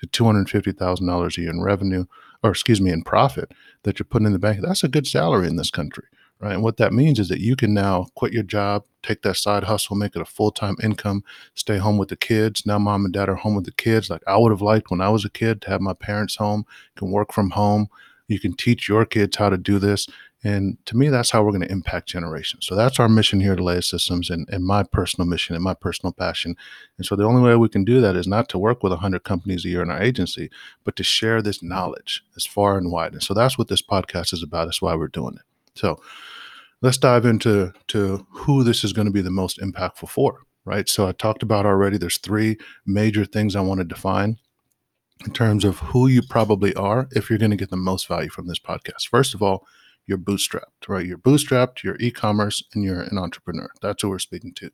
to 0.00 0.06
$250,000 0.06 1.38
a 1.38 1.40
year 1.40 1.50
in 1.50 1.62
revenue, 1.62 2.04
or 2.42 2.50
excuse 2.50 2.82
me, 2.82 2.90
in 2.90 3.02
profit 3.02 3.52
that 3.84 3.98
you're 3.98 4.04
putting 4.04 4.26
in 4.26 4.34
the 4.34 4.38
bank. 4.38 4.60
That's 4.60 4.84
a 4.84 4.88
good 4.88 5.06
salary 5.06 5.46
in 5.46 5.56
this 5.56 5.70
country 5.70 6.04
right? 6.40 6.52
And 6.52 6.62
what 6.62 6.76
that 6.76 6.92
means 6.92 7.18
is 7.18 7.28
that 7.28 7.40
you 7.40 7.56
can 7.56 7.72
now 7.74 8.08
quit 8.14 8.32
your 8.32 8.42
job, 8.42 8.84
take 9.02 9.22
that 9.22 9.36
side 9.36 9.64
hustle, 9.64 9.96
make 9.96 10.16
it 10.16 10.22
a 10.22 10.26
full 10.26 10.50
time 10.50 10.76
income, 10.82 11.24
stay 11.54 11.78
home 11.78 11.98
with 11.98 12.08
the 12.08 12.16
kids. 12.16 12.66
Now, 12.66 12.78
mom 12.78 13.04
and 13.04 13.14
dad 13.14 13.28
are 13.28 13.36
home 13.36 13.54
with 13.54 13.64
the 13.64 13.72
kids. 13.72 14.10
Like 14.10 14.22
I 14.26 14.36
would 14.36 14.52
have 14.52 14.62
liked 14.62 14.90
when 14.90 15.00
I 15.00 15.08
was 15.08 15.24
a 15.24 15.30
kid 15.30 15.62
to 15.62 15.70
have 15.70 15.80
my 15.80 15.94
parents 15.94 16.36
home, 16.36 16.66
can 16.96 17.10
work 17.10 17.32
from 17.32 17.50
home. 17.50 17.88
You 18.28 18.40
can 18.40 18.54
teach 18.54 18.88
your 18.88 19.04
kids 19.04 19.36
how 19.36 19.50
to 19.50 19.56
do 19.56 19.78
this. 19.78 20.08
And 20.44 20.78
to 20.86 20.96
me, 20.96 21.08
that's 21.08 21.30
how 21.30 21.42
we're 21.42 21.50
going 21.50 21.62
to 21.62 21.72
impact 21.72 22.08
generations. 22.08 22.66
So 22.66 22.76
that's 22.76 23.00
our 23.00 23.08
mission 23.08 23.40
here 23.40 23.54
at 23.54 23.58
Alea 23.58 23.82
Systems 23.82 24.30
and, 24.30 24.48
and 24.48 24.64
my 24.64 24.82
personal 24.84 25.26
mission 25.26 25.56
and 25.56 25.64
my 25.64 25.74
personal 25.74 26.12
passion. 26.12 26.56
And 26.98 27.06
so 27.06 27.16
the 27.16 27.24
only 27.24 27.42
way 27.42 27.56
we 27.56 27.68
can 27.68 27.84
do 27.84 28.00
that 28.00 28.14
is 28.14 28.28
not 28.28 28.48
to 28.50 28.58
work 28.58 28.82
with 28.82 28.92
100 28.92 29.24
companies 29.24 29.64
a 29.64 29.70
year 29.70 29.82
in 29.82 29.90
our 29.90 30.00
agency, 30.00 30.50
but 30.84 30.94
to 30.96 31.02
share 31.02 31.42
this 31.42 31.62
knowledge 31.62 32.22
as 32.36 32.46
far 32.46 32.76
and 32.78 32.92
wide. 32.92 33.12
And 33.12 33.22
so 33.22 33.34
that's 33.34 33.58
what 33.58 33.68
this 33.68 33.82
podcast 33.82 34.32
is 34.32 34.42
about. 34.42 34.66
That's 34.66 34.82
why 34.82 34.94
we're 34.94 35.08
doing 35.08 35.34
it. 35.34 35.55
So 35.76 36.00
let's 36.82 36.98
dive 36.98 37.24
into 37.24 37.72
to 37.88 38.26
who 38.30 38.64
this 38.64 38.84
is 38.84 38.92
going 38.92 39.06
to 39.06 39.12
be 39.12 39.22
the 39.22 39.30
most 39.30 39.58
impactful 39.60 40.08
for, 40.08 40.40
right? 40.64 40.88
So 40.88 41.08
I 41.08 41.12
talked 41.12 41.42
about 41.42 41.66
already 41.66 41.98
there's 41.98 42.18
three 42.18 42.58
major 42.84 43.24
things 43.24 43.56
I 43.56 43.60
want 43.60 43.78
to 43.78 43.84
define 43.84 44.38
in 45.24 45.32
terms 45.32 45.64
of 45.64 45.78
who 45.78 46.08
you 46.08 46.22
probably 46.22 46.74
are 46.74 47.08
if 47.12 47.30
you're 47.30 47.38
going 47.38 47.50
to 47.50 47.56
get 47.56 47.70
the 47.70 47.76
most 47.76 48.06
value 48.06 48.28
from 48.28 48.46
this 48.46 48.58
podcast. 48.58 49.08
First 49.10 49.34
of 49.34 49.42
all, 49.42 49.66
you're 50.06 50.18
bootstrapped, 50.18 50.88
right? 50.88 51.04
You're 51.04 51.18
bootstrapped, 51.18 51.82
you're 51.82 51.96
e-commerce, 51.98 52.62
and 52.74 52.84
you're 52.84 53.00
an 53.00 53.18
entrepreneur. 53.18 53.68
That's 53.82 54.02
who 54.02 54.10
we're 54.10 54.20
speaking 54.20 54.54
to. 54.54 54.70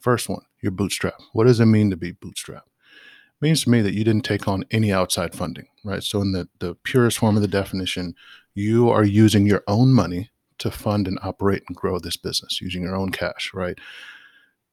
First 0.00 0.28
one, 0.28 0.42
you're 0.60 0.72
bootstrapped. 0.72 1.22
What 1.32 1.46
does 1.46 1.60
it 1.60 1.66
mean 1.66 1.90
to 1.90 1.96
be 1.96 2.12
bootstrapped? 2.12 2.66
It 2.66 3.42
means 3.42 3.62
to 3.62 3.70
me 3.70 3.80
that 3.82 3.94
you 3.94 4.02
didn't 4.02 4.24
take 4.24 4.48
on 4.48 4.64
any 4.72 4.92
outside 4.92 5.34
funding, 5.34 5.68
right? 5.84 6.02
So 6.02 6.20
in 6.20 6.32
the, 6.32 6.48
the 6.58 6.74
purest 6.74 7.18
form 7.18 7.36
of 7.36 7.42
the 7.42 7.48
definition, 7.48 8.16
you 8.54 8.90
are 8.90 9.04
using 9.04 9.46
your 9.46 9.62
own 9.68 9.92
money 9.92 10.30
to 10.62 10.70
fund 10.70 11.06
and 11.06 11.18
operate 11.22 11.62
and 11.68 11.76
grow 11.76 11.98
this 11.98 12.16
business 12.16 12.60
using 12.60 12.82
your 12.82 12.96
own 12.96 13.10
cash, 13.10 13.50
right? 13.54 13.78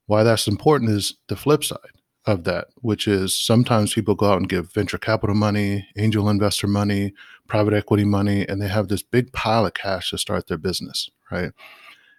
Why 0.05 0.24
that's 0.24 0.48
important 0.48 0.91
is 0.91 1.15
the 1.27 1.36
flip 1.36 1.63
side 1.63 1.77
of 2.25 2.43
that, 2.43 2.67
which 2.75 3.08
is 3.08 3.39
sometimes 3.39 3.93
people 3.93 4.15
go 4.15 4.31
out 4.31 4.38
and 4.38 4.50
give 4.50 4.74
venture 4.74 4.98
capital 4.98 5.36
money, 5.36 5.88
angel 5.98 6.29
investor 6.29 6.67
money, 6.67 7.13
private 7.48 7.74
equity 7.74 8.05
money, 8.05 8.48
and 8.48 8.62
they 8.62 8.67
have 8.67 8.88
this 8.88 9.03
big 9.03 9.31
pile 9.34 9.65
of 9.65 9.74
cash 9.74 10.12
to 10.12 10.17
start 10.17 10.48
their 10.48 10.58
business, 10.58 11.10
right? 11.31 11.51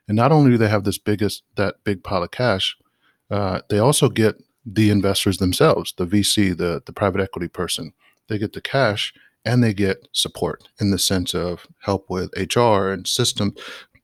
And 0.09 0.17
not 0.17 0.33
only 0.33 0.51
do 0.51 0.59
they 0.59 0.69
have 0.69 0.85
this 0.85 0.99
biggest 0.99 1.43
that 1.57 1.77
big 1.85 2.03
pile 2.03 2.23
of 2.23 2.31
cash, 2.31 2.77
uh, 3.31 3.61
they 3.69 3.79
also 3.79 4.09
get 4.09 4.43
the 4.67 4.91
investors 4.91 5.39
themselves, 5.39 5.95
the 5.97 6.07
VC, 6.07 6.57
the 6.57 6.83
the 6.85 6.93
private 6.93 7.21
equity 7.21 7.49
person. 7.49 7.93
They 8.29 8.39
get 8.39 8.53
the 8.53 8.61
cash 8.61 9.13
and 9.45 9.63
they 9.63 9.73
get 9.73 10.09
support 10.13 10.69
in 10.81 10.91
the 10.91 10.99
sense 10.99 11.35
of 11.35 11.67
help 11.81 12.11
with 12.11 12.31
HR 12.37 12.91
and 12.91 13.07
system 13.07 13.55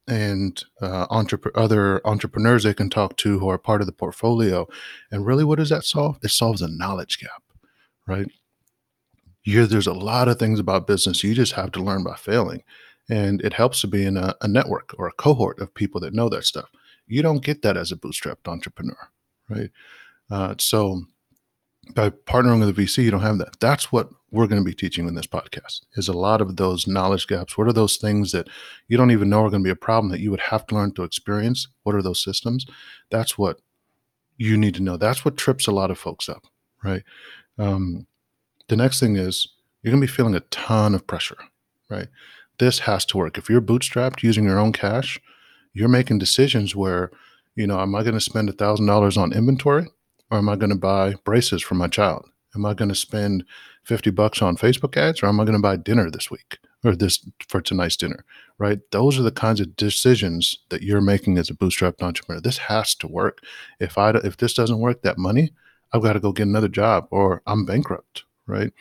and 0.09 0.65
uh, 0.81 1.07
entrep- 1.09 1.51
other 1.55 2.01
entrepreneurs 2.07 2.63
they 2.63 2.75
can 2.75 2.89
talk 2.89 3.17
to 3.17 3.39
who 3.39 3.49
are 3.49 3.59
part 3.59 3.81
of 3.81 3.87
the 3.87 3.93
portfolio. 3.93 4.67
And 5.11 5.27
really, 5.27 5.45
what 5.45 5.59
does 5.59 5.71
that 5.71 5.85
solve? 5.85 6.19
It 6.23 6.31
solves 6.31 6.63
a 6.63 6.69
knowledge 6.69 7.19
gap, 7.19 7.43
right? 8.07 8.31
You're, 9.45 9.67
there's 9.67 9.87
a 9.87 9.93
lot 9.93 10.29
of 10.29 10.39
things 10.39 10.59
about 10.59 10.87
business 10.87 11.23
you 11.23 11.35
just 11.35 11.53
have 11.53 11.73
to 11.73 11.83
learn 11.83 12.05
by 12.05 12.15
failing. 12.17 12.63
And 13.09 13.41
it 13.43 13.53
helps 13.53 13.81
to 13.83 13.87
be 13.87 14.05
in 14.05 14.17
a, 14.17 14.35
a 14.41 14.49
network 14.49 14.95
or 14.99 15.07
a 15.07 15.13
cohort 15.13 15.61
of 15.61 15.75
people 15.75 16.01
that 16.01 16.15
know 16.15 16.29
that 16.29 16.45
stuff. 16.45 16.69
You 17.07 17.23
don't 17.23 17.45
get 17.45 17.63
that 17.63 17.77
as 17.77 17.93
a 17.93 17.97
bootstrapped 17.97 18.49
entrepreneur, 18.49 18.99
right? 19.49 19.71
Uh, 20.29 20.55
so 20.59 21.03
by 21.95 22.11
partnering 22.11 22.59
with 22.59 22.77
a 22.77 22.83
VC, 22.83 23.05
you 23.05 23.13
don't 23.13 23.21
have 23.21 23.39
that. 23.39 23.61
That's 23.61 23.93
what 23.93 24.11
we're 24.37 24.47
going 24.47 24.61
to 24.61 24.69
be 24.69 24.75
teaching 24.75 25.09
in 25.09 25.15
this 25.15 25.27
podcast 25.27 25.83
is 25.95 26.09
a 26.09 26.13
lot 26.13 26.41
of 26.41 26.57
those 26.57 26.87
knowledge 26.87 27.27
gaps. 27.27 27.57
What 27.57 27.67
are 27.67 27.73
those 27.73 27.97
things 27.97 28.33
that 28.33 28.49
you 28.89 28.97
don't 28.97 29.11
even 29.11 29.29
know 29.29 29.45
are 29.45 29.51
going 29.51 29.63
to 29.63 29.67
be 29.67 29.71
a 29.71 29.77
problem 29.77 30.11
that 30.11 30.21
you 30.21 30.31
would 30.31 30.41
have 30.41 30.67
to 30.67 30.75
learn 30.75 30.93
to 30.95 31.03
experience? 31.03 31.69
What 31.83 31.95
are 31.95 32.03
those 32.03 32.23
systems? 32.23 32.67
That's 33.11 33.37
what 33.37 33.61
you 34.37 34.57
need 34.57 34.75
to 34.77 34.83
know. 34.83 34.97
That's 34.97 35.25
what 35.25 35.37
trips 35.37 35.67
a 35.67 35.73
lot 35.73 35.91
of 35.91 35.99
folks 35.99 36.29
up, 36.29 36.45
right? 36.85 37.03
Um, 37.59 38.07
the 38.69 38.77
next 38.77 39.01
thing 39.01 39.17
is 39.17 39.49
you're 39.83 39.91
going 39.91 40.01
to 40.01 40.07
be 40.07 40.13
feeling 40.13 40.35
a 40.35 40.41
ton 40.41 40.95
of 40.95 41.07
pressure, 41.07 41.39
right? 41.91 42.09
This 42.59 42.81
has 42.81 43.05
to 43.07 43.19
work. 43.19 43.39
If 43.39 43.49
you're 43.49 43.61
bootstrapped 43.61 44.23
using 44.23 44.45
your 44.45 44.59
own 44.59 44.73
cash, 44.73 45.21
you're 45.73 45.89
making 45.89 46.19
decisions 46.19 46.77
where, 46.77 47.11
you 47.55 47.67
know, 47.67 47.81
am 47.81 47.95
I 47.95 48.03
going 48.03 48.15
to 48.15 48.21
spend 48.21 48.49
a 48.49 48.53
thousand 48.53 48.87
dollars 48.87 49.17
on 49.17 49.33
inventory? 49.33 49.89
or 50.31 50.39
am 50.39 50.49
I 50.49 50.57
going 50.57 50.71
to 50.71 50.77
buy 50.77 51.15
braces 51.25 51.63
for 51.63 51.75
my 51.75 51.89
child? 51.89 52.29
Am 52.55 52.65
I 52.65 52.75
going 52.75 52.89
to 52.89 52.95
spend 52.95 53.45
50 53.87 54.11
bucks 54.11 54.43
on 54.43 54.57
Facebook 54.57 54.97
ads 54.97 55.23
or 55.23 55.27
am 55.27 55.41
I 55.41 55.45
going 55.45 55.57
to 55.57 55.63
buy 55.63 55.77
dinner 55.77 56.11
this 56.11 56.31
week 56.31 56.59
or 56.85 56.97
this 56.97 57.25
for 57.49 57.61
tonight's 57.61 57.97
dinner? 57.97 58.25
Right? 58.59 58.81
Those 58.91 59.19
are 59.19 59.23
the 59.23 59.31
kinds 59.31 59.61
of 59.61 59.77
decisions 59.77 60.59
that 60.71 60.83
you're 60.83 61.01
making 61.01 61.39
as 61.39 61.51
a 61.51 61.55
bootstrapped 61.55 62.03
entrepreneur. 62.03 62.41
This 62.41 62.59
has 62.59 62.95
to 62.97 63.07
work. 63.07 63.41
If 63.79 63.97
I 63.97 64.11
if 64.11 64.37
this 64.37 64.55
doesn't 64.55 64.81
work, 64.81 65.03
that 65.03 65.19
money, 65.19 65.53
I've 65.93 66.03
got 66.03 66.15
to 66.15 66.21
go 66.21 66.33
get 66.33 66.49
another 66.49 66.69
job 66.69 67.07
or 67.11 67.43
I'm 67.47 67.65
bankrupt, 67.65 68.25
right? 68.47 68.73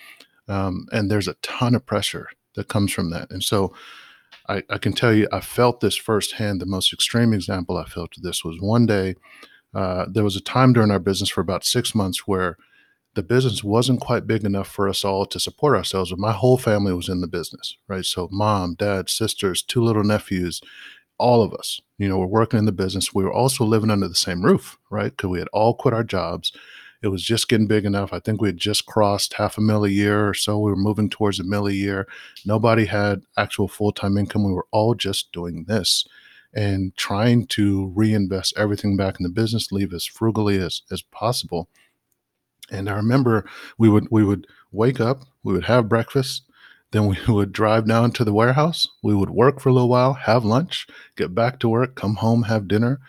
Um, 0.48 0.88
and 0.92 1.10
there's 1.10 1.28
a 1.28 1.36
ton 1.36 1.76
of 1.76 1.86
pressure 1.86 2.30
that 2.56 2.68
comes 2.68 2.92
from 2.92 3.12
that. 3.12 3.30
And 3.32 3.44
so 3.44 3.74
I, 4.48 4.64
I 4.70 4.78
can 4.78 4.94
tell 4.94 5.14
you, 5.14 5.28
I 5.32 5.42
felt 5.42 5.82
this 5.82 5.96
firsthand. 5.96 6.62
The 6.62 6.66
most 6.66 6.94
extreme 6.94 7.34
example 7.34 7.78
I 7.78 7.86
felt 7.86 8.14
this 8.22 8.44
was 8.44 8.60
one 8.60 8.86
day 8.86 9.16
uh, 9.76 10.06
there 10.10 10.24
was 10.24 10.38
a 10.38 10.42
time 10.42 10.72
during 10.72 10.90
our 10.90 11.00
business 11.00 11.30
for 11.30 11.42
about 11.42 11.66
six 11.66 11.94
months 11.94 12.26
where 12.26 12.58
the 13.16 13.24
business 13.24 13.64
wasn't 13.64 14.02
quite 14.02 14.28
big 14.28 14.44
enough 14.44 14.68
for 14.68 14.88
us 14.88 15.04
all 15.04 15.26
to 15.26 15.40
support 15.40 15.76
ourselves. 15.76 16.12
But 16.12 16.20
my 16.20 16.34
whole 16.34 16.58
family 16.58 16.94
was 16.94 17.10
in 17.10 17.22
the 17.22 17.28
business, 17.28 17.78
right? 17.88 18.06
So 18.06 18.28
mom, 18.32 18.76
dad, 18.76 19.10
sisters, 19.10 19.62
two 19.62 19.82
little 19.82 20.04
nephews, 20.04 20.62
all 21.18 21.42
of 21.42 21.54
us, 21.54 21.80
you 21.98 22.10
know, 22.10 22.18
were 22.18 22.28
working 22.28 22.60
in 22.60 22.66
the 22.66 22.72
business. 22.72 23.14
We 23.14 23.24
were 23.24 23.34
also 23.34 23.64
living 23.64 23.90
under 23.90 24.08
the 24.08 24.16
same 24.16 24.44
roof, 24.44 24.78
right? 24.90 25.12
Because 25.12 25.30
we 25.30 25.40
had 25.40 25.48
all 25.54 25.74
quit 25.74 25.94
our 25.94 26.04
jobs. 26.04 26.52
It 27.02 27.08
was 27.08 27.24
just 27.24 27.48
getting 27.48 27.68
big 27.68 27.86
enough. 27.86 28.12
I 28.12 28.20
think 28.20 28.42
we 28.42 28.50
had 28.50 28.58
just 28.58 28.86
crossed 28.86 29.36
half 29.36 29.58
a 29.58 29.62
mill 29.62 29.86
a 29.86 29.90
year 29.90 30.28
or 30.28 30.34
so. 30.34 30.60
We 30.60 30.72
were 30.72 30.78
moving 30.78 31.10
towards 31.10 31.40
a 31.40 31.44
mill 31.44 31.68
a 31.68 31.72
year. 31.72 32.08
Nobody 32.46 32.86
had 32.86 33.22
actual 33.38 33.68
full 33.68 33.92
time 33.92 34.18
income. 34.18 34.44
We 34.44 34.54
were 34.54 34.68
all 34.72 34.94
just 34.94 35.32
doing 35.32 35.66
this 35.66 36.06
and 36.54 36.96
trying 36.96 37.46
to 37.48 37.92
reinvest 37.96 38.58
everything 38.58 38.96
back 38.98 39.20
in 39.20 39.24
the 39.24 39.30
business, 39.30 39.72
leave 39.72 39.94
as 39.94 40.06
frugally 40.06 40.58
as, 40.58 40.82
as 40.90 41.02
possible. 41.02 41.70
And 42.72 42.90
I 42.90 42.94
remember 42.94 43.46
we 43.78 43.90
would 43.90 44.08
we 44.10 44.24
would 44.24 44.48
wake 44.72 45.00
up, 45.00 45.24
we 45.44 45.54
would 45.54 45.66
have 45.66 45.90
breakfast, 45.90 46.44
then 46.92 47.08
we 47.08 47.18
would 47.28 47.52
drive 47.52 47.88
down 47.88 48.12
to 48.12 48.24
the 48.24 48.34
warehouse. 48.34 48.88
We 49.04 49.16
would 49.16 49.30
work 49.30 49.60
for 49.60 49.70
a 49.70 49.74
little 49.74 49.90
while, 49.90 50.14
have 50.14 50.46
lunch, 50.46 50.88
get 51.16 51.36
back 51.36 51.60
to 51.60 51.70
work, 51.70 51.96
come 51.96 52.16
home, 52.16 52.44
have 52.44 52.68
dinner, 52.68 53.00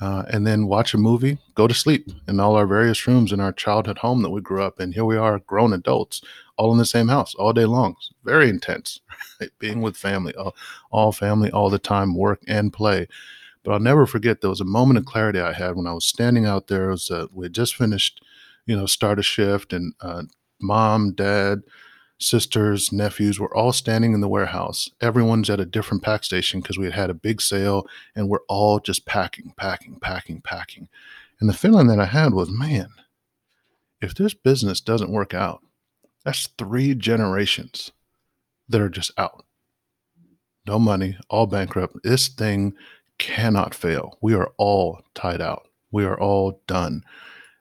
uh, 0.00 0.24
and 0.30 0.46
then 0.46 0.66
watch 0.66 0.92
a 0.92 0.98
movie, 0.98 1.38
go 1.54 1.66
to 1.66 1.74
sleep 1.74 2.10
in 2.26 2.40
all 2.40 2.56
our 2.56 2.66
various 2.66 3.06
rooms 3.06 3.32
in 3.32 3.40
our 3.40 3.52
childhood 3.52 3.98
home 3.98 4.22
that 4.22 4.30
we 4.30 4.40
grew 4.40 4.62
up 4.62 4.80
in. 4.80 4.92
Here 4.92 5.04
we 5.04 5.16
are, 5.16 5.38
grown 5.40 5.72
adults, 5.72 6.20
all 6.56 6.72
in 6.72 6.78
the 6.78 6.84
same 6.84 7.08
house 7.08 7.34
all 7.36 7.52
day 7.52 7.64
long. 7.64 7.94
It's 7.98 8.10
very 8.24 8.48
intense, 8.48 9.00
right? 9.40 9.50
being 9.58 9.80
with 9.80 9.96
family, 9.96 10.34
all, 10.34 10.54
all 10.90 11.12
family, 11.12 11.50
all 11.50 11.70
the 11.70 11.78
time, 11.78 12.16
work 12.16 12.42
and 12.48 12.72
play. 12.72 13.08
But 13.62 13.72
I'll 13.72 13.80
never 13.80 14.04
forget 14.06 14.40
there 14.40 14.50
was 14.50 14.60
a 14.60 14.64
moment 14.64 14.98
of 14.98 15.06
clarity 15.06 15.40
I 15.40 15.52
had 15.52 15.76
when 15.76 15.86
I 15.86 15.94
was 15.94 16.04
standing 16.04 16.44
out 16.44 16.66
there. 16.66 16.88
It 16.88 16.92
was 16.92 17.10
uh, 17.10 17.26
we 17.32 17.46
had 17.46 17.54
just 17.54 17.74
finished, 17.74 18.22
you 18.66 18.76
know, 18.76 18.86
start 18.86 19.18
a 19.18 19.22
shift, 19.22 19.72
and 19.72 19.94
uh, 20.00 20.22
mom, 20.60 21.12
dad, 21.12 21.62
sisters, 22.18 22.92
nephews 22.92 23.38
were 23.38 23.54
all 23.54 23.72
standing 23.72 24.14
in 24.14 24.20
the 24.20 24.28
warehouse. 24.28 24.88
Everyone's 25.00 25.50
at 25.50 25.60
a 25.60 25.66
different 25.66 26.02
pack 26.02 26.24
station 26.24 26.60
because 26.60 26.78
we 26.78 26.86
had 26.86 26.94
had 26.94 27.10
a 27.10 27.14
big 27.14 27.40
sale, 27.40 27.86
and 28.14 28.28
we're 28.28 28.44
all 28.48 28.80
just 28.80 29.06
packing, 29.06 29.52
packing, 29.56 29.98
packing, 30.00 30.40
packing. 30.40 30.88
And 31.40 31.48
the 31.48 31.54
feeling 31.54 31.88
that 31.88 32.00
I 32.00 32.06
had 32.06 32.32
was, 32.32 32.50
man, 32.50 32.88
if 34.00 34.14
this 34.14 34.34
business 34.34 34.80
doesn't 34.80 35.10
work 35.10 35.34
out, 35.34 35.62
that's 36.24 36.48
three 36.58 36.94
generations 36.94 37.92
that 38.68 38.80
are 38.80 38.88
just 38.88 39.10
out. 39.18 39.44
No 40.66 40.78
money, 40.78 41.18
all 41.28 41.46
bankrupt. 41.46 41.96
This 42.02 42.28
thing 42.28 42.74
cannot 43.18 43.74
fail. 43.74 44.18
We 44.22 44.34
are 44.34 44.52
all 44.56 45.02
tied 45.14 45.40
out. 45.40 45.68
We 45.90 46.04
are 46.04 46.18
all 46.18 46.62
done. 46.66 47.04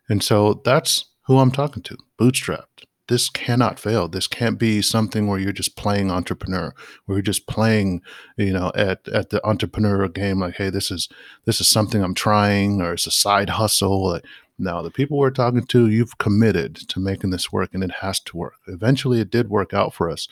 And 0.10 0.24
so 0.24 0.62
that's 0.66 1.06
who 1.26 1.40
I'm 1.40 1.52
talking 1.52 1.84
to, 1.84 1.98
bootstrapped. 2.20 2.86
This 3.10 3.30
cannot 3.30 3.80
fail. 3.80 4.08
This 4.08 4.28
can't 4.28 4.58
be 4.58 4.82
something 4.82 5.28
where 5.28 5.38
you're 5.38 5.52
just 5.52 5.76
playing 5.76 6.10
entrepreneur, 6.10 6.74
where 7.06 7.18
you're 7.18 7.22
just 7.22 7.48
playing, 7.48 8.02
you 8.38 8.54
know, 8.54 8.72
at 8.76 9.08
at 9.10 9.30
the 9.30 9.42
entrepreneurial 9.42 10.14
game. 10.14 10.40
Like, 10.40 10.56
hey, 10.56 10.70
this 10.70 10.90
is 10.90 11.10
this 11.46 11.60
is 11.60 11.70
something 11.70 12.02
I'm 12.02 12.14
trying, 12.14 12.82
or 12.82 12.94
it's 12.94 13.06
a 13.06 13.12
side 13.12 13.50
hustle. 13.50 14.12
Like, 14.12 14.26
now, 14.60 14.82
the 14.82 14.92
people 14.92 15.18
we're 15.18 15.32
talking 15.32 15.66
to, 15.66 15.90
you've 15.90 16.18
committed 16.20 16.76
to 16.76 17.00
making 17.00 17.32
this 17.32 17.52
work 17.52 17.72
and 17.74 17.84
it 17.84 17.92
has 18.02 18.20
to 18.22 18.38
work. 18.38 18.56
Eventually, 18.68 19.20
it 19.20 19.32
did 19.32 19.50
work 19.50 19.74
out 19.74 19.94
for 19.94 20.10
us. 20.10 20.28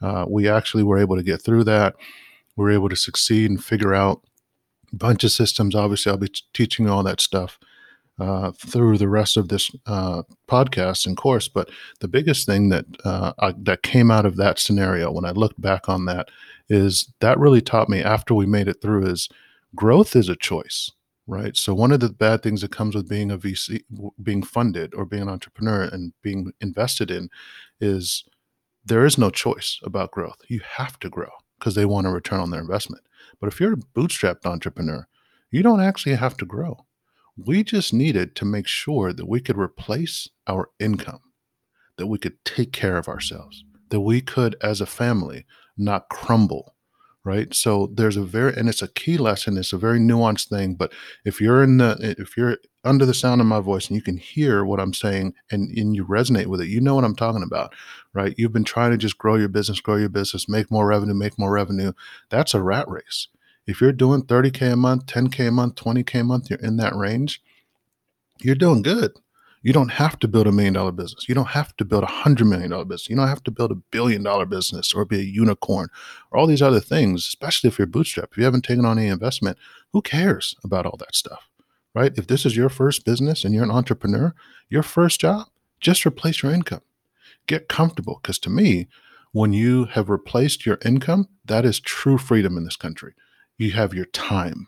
Uh, 0.00 0.24
we 0.28 0.48
actually 0.48 0.84
were 0.84 0.98
able 0.98 1.16
to 1.16 1.22
get 1.22 1.42
through 1.42 1.64
that. 1.64 1.96
We 2.56 2.64
were 2.64 2.70
able 2.70 2.88
to 2.88 2.96
succeed 2.96 3.50
and 3.50 3.62
figure 3.62 3.92
out 3.92 4.22
a 4.92 4.96
bunch 4.96 5.24
of 5.24 5.32
systems. 5.32 5.74
Obviously, 5.74 6.10
I'll 6.10 6.18
be 6.18 6.28
t- 6.28 6.42
teaching 6.52 6.86
you 6.86 6.92
all 6.92 7.02
that 7.02 7.20
stuff 7.20 7.58
uh, 8.18 8.52
through 8.52 8.98
the 8.98 9.08
rest 9.08 9.36
of 9.36 9.48
this 9.48 9.70
uh, 9.86 10.22
podcast 10.48 11.06
and 11.06 11.16
course. 11.16 11.48
But 11.48 11.70
the 12.00 12.08
biggest 12.08 12.46
thing 12.46 12.68
that 12.68 12.84
uh, 13.04 13.32
I, 13.38 13.54
that 13.58 13.82
came 13.82 14.10
out 14.10 14.26
of 14.26 14.36
that 14.36 14.58
scenario, 14.58 15.10
when 15.10 15.24
I 15.24 15.30
looked 15.32 15.60
back 15.60 15.88
on 15.88 16.04
that, 16.06 16.28
is 16.68 17.12
that 17.20 17.38
really 17.38 17.60
taught 17.60 17.88
me 17.88 18.02
after 18.02 18.34
we 18.34 18.46
made 18.46 18.68
it 18.68 18.80
through 18.80 19.06
is 19.06 19.28
growth 19.74 20.16
is 20.16 20.28
a 20.28 20.36
choice 20.36 20.90
right? 21.26 21.56
So 21.56 21.74
one 21.74 21.92
of 21.92 22.00
the 22.00 22.10
bad 22.10 22.42
things 22.42 22.60
that 22.60 22.70
comes 22.70 22.94
with 22.94 23.08
being 23.08 23.30
a 23.30 23.38
VC, 23.38 23.82
being 24.22 24.42
funded 24.42 24.94
or 24.94 25.04
being 25.04 25.22
an 25.22 25.28
entrepreneur 25.28 25.82
and 25.82 26.12
being 26.22 26.52
invested 26.60 27.10
in 27.10 27.30
is 27.80 28.24
there 28.84 29.04
is 29.04 29.16
no 29.16 29.30
choice 29.30 29.80
about 29.82 30.10
growth. 30.10 30.36
You 30.48 30.60
have 30.76 30.98
to 31.00 31.08
grow 31.08 31.30
because 31.58 31.74
they 31.74 31.86
want 31.86 32.06
a 32.06 32.10
return 32.10 32.40
on 32.40 32.50
their 32.50 32.60
investment. 32.60 33.02
But 33.40 33.48
if 33.48 33.60
you're 33.60 33.72
a 33.72 33.76
bootstrapped 33.76 34.44
entrepreneur, 34.44 35.06
you 35.50 35.62
don't 35.62 35.80
actually 35.80 36.16
have 36.16 36.36
to 36.38 36.44
grow. 36.44 36.83
We 37.36 37.64
just 37.64 37.92
needed 37.92 38.36
to 38.36 38.44
make 38.44 38.66
sure 38.66 39.12
that 39.12 39.28
we 39.28 39.40
could 39.40 39.58
replace 39.58 40.28
our 40.46 40.70
income, 40.78 41.20
that 41.96 42.06
we 42.06 42.18
could 42.18 42.44
take 42.44 42.72
care 42.72 42.96
of 42.96 43.08
ourselves, 43.08 43.64
that 43.90 44.00
we 44.00 44.20
could, 44.20 44.56
as 44.60 44.80
a 44.80 44.86
family, 44.86 45.44
not 45.76 46.08
crumble 46.08 46.74
right? 47.24 47.54
So 47.54 47.90
there's 47.92 48.16
a 48.16 48.22
very 48.22 48.54
and 48.54 48.68
it's 48.68 48.82
a 48.82 48.88
key 48.88 49.16
lesson 49.16 49.56
it's 49.56 49.72
a 49.72 49.78
very 49.78 49.98
nuanced 49.98 50.48
thing 50.48 50.74
but 50.74 50.92
if 51.24 51.40
you're 51.40 51.62
in 51.62 51.78
the 51.78 52.14
if 52.18 52.36
you're 52.36 52.58
under 52.84 53.06
the 53.06 53.14
sound 53.14 53.40
of 53.40 53.46
my 53.46 53.60
voice 53.60 53.88
and 53.88 53.96
you 53.96 54.02
can 54.02 54.18
hear 54.18 54.64
what 54.64 54.78
i'm 54.78 54.92
saying 54.92 55.32
and, 55.50 55.70
and 55.70 55.96
you 55.96 56.04
resonate 56.04 56.46
with 56.46 56.60
it 56.60 56.68
you 56.68 56.80
know 56.80 56.94
what 56.94 57.04
i'm 57.04 57.16
talking 57.16 57.42
about 57.42 57.72
right? 58.12 58.34
You've 58.36 58.52
been 58.52 58.64
trying 58.64 58.92
to 58.92 58.96
just 58.96 59.18
grow 59.18 59.34
your 59.36 59.48
business 59.48 59.80
grow 59.80 59.96
your 59.96 60.08
business 60.08 60.48
make 60.48 60.70
more 60.70 60.86
revenue 60.86 61.14
make 61.14 61.38
more 61.38 61.50
revenue. 61.50 61.92
That's 62.28 62.54
a 62.54 62.62
rat 62.62 62.88
race 62.88 63.28
if 63.66 63.80
you're 63.80 63.92
doing 63.92 64.22
30k 64.22 64.72
a 64.72 64.76
month 64.76 65.06
10k 65.06 65.48
a 65.48 65.50
month 65.50 65.74
20k 65.76 66.20
a 66.20 66.24
month 66.24 66.50
you're 66.50 66.58
in 66.60 66.76
that 66.76 66.94
range 66.94 67.42
you're 68.40 68.54
doing 68.54 68.82
good 68.82 69.12
you 69.64 69.72
don't 69.72 69.92
have 69.92 70.18
to 70.18 70.28
build 70.28 70.46
a 70.46 70.52
million 70.52 70.74
dollar 70.74 70.92
business. 70.92 71.26
You 71.26 71.34
don't 71.34 71.48
have 71.48 71.74
to 71.78 71.86
build 71.86 72.02
a 72.02 72.06
hundred 72.06 72.44
million 72.48 72.70
dollar 72.70 72.84
business. 72.84 73.08
You 73.08 73.16
don't 73.16 73.28
have 73.28 73.42
to 73.44 73.50
build 73.50 73.72
a 73.72 73.76
billion 73.76 74.22
dollar 74.22 74.44
business 74.44 74.92
or 74.92 75.06
be 75.06 75.18
a 75.18 75.22
unicorn 75.22 75.88
or 76.30 76.38
all 76.38 76.46
these 76.46 76.60
other 76.60 76.80
things, 76.80 77.26
especially 77.26 77.68
if 77.68 77.78
you're 77.78 77.86
bootstrapped. 77.86 78.32
If 78.32 78.36
you 78.36 78.44
haven't 78.44 78.66
taken 78.66 78.84
on 78.84 78.98
any 78.98 79.08
investment, 79.08 79.56
who 79.94 80.02
cares 80.02 80.54
about 80.62 80.84
all 80.84 80.98
that 80.98 81.16
stuff? 81.16 81.48
Right? 81.94 82.12
If 82.14 82.26
this 82.26 82.44
is 82.44 82.58
your 82.58 82.68
first 82.68 83.06
business 83.06 83.42
and 83.42 83.54
you're 83.54 83.64
an 83.64 83.70
entrepreneur, 83.70 84.34
your 84.68 84.82
first 84.82 85.18
job, 85.18 85.46
just 85.80 86.04
replace 86.04 86.42
your 86.42 86.52
income. 86.52 86.82
Get 87.46 87.66
comfortable. 87.66 88.20
Because 88.20 88.38
to 88.40 88.50
me, 88.50 88.88
when 89.32 89.54
you 89.54 89.86
have 89.86 90.10
replaced 90.10 90.66
your 90.66 90.78
income, 90.84 91.28
that 91.46 91.64
is 91.64 91.80
true 91.80 92.18
freedom 92.18 92.58
in 92.58 92.64
this 92.64 92.76
country. 92.76 93.14
You 93.58 93.72
have 93.72 93.94
your 93.94 94.06
time. 94.06 94.66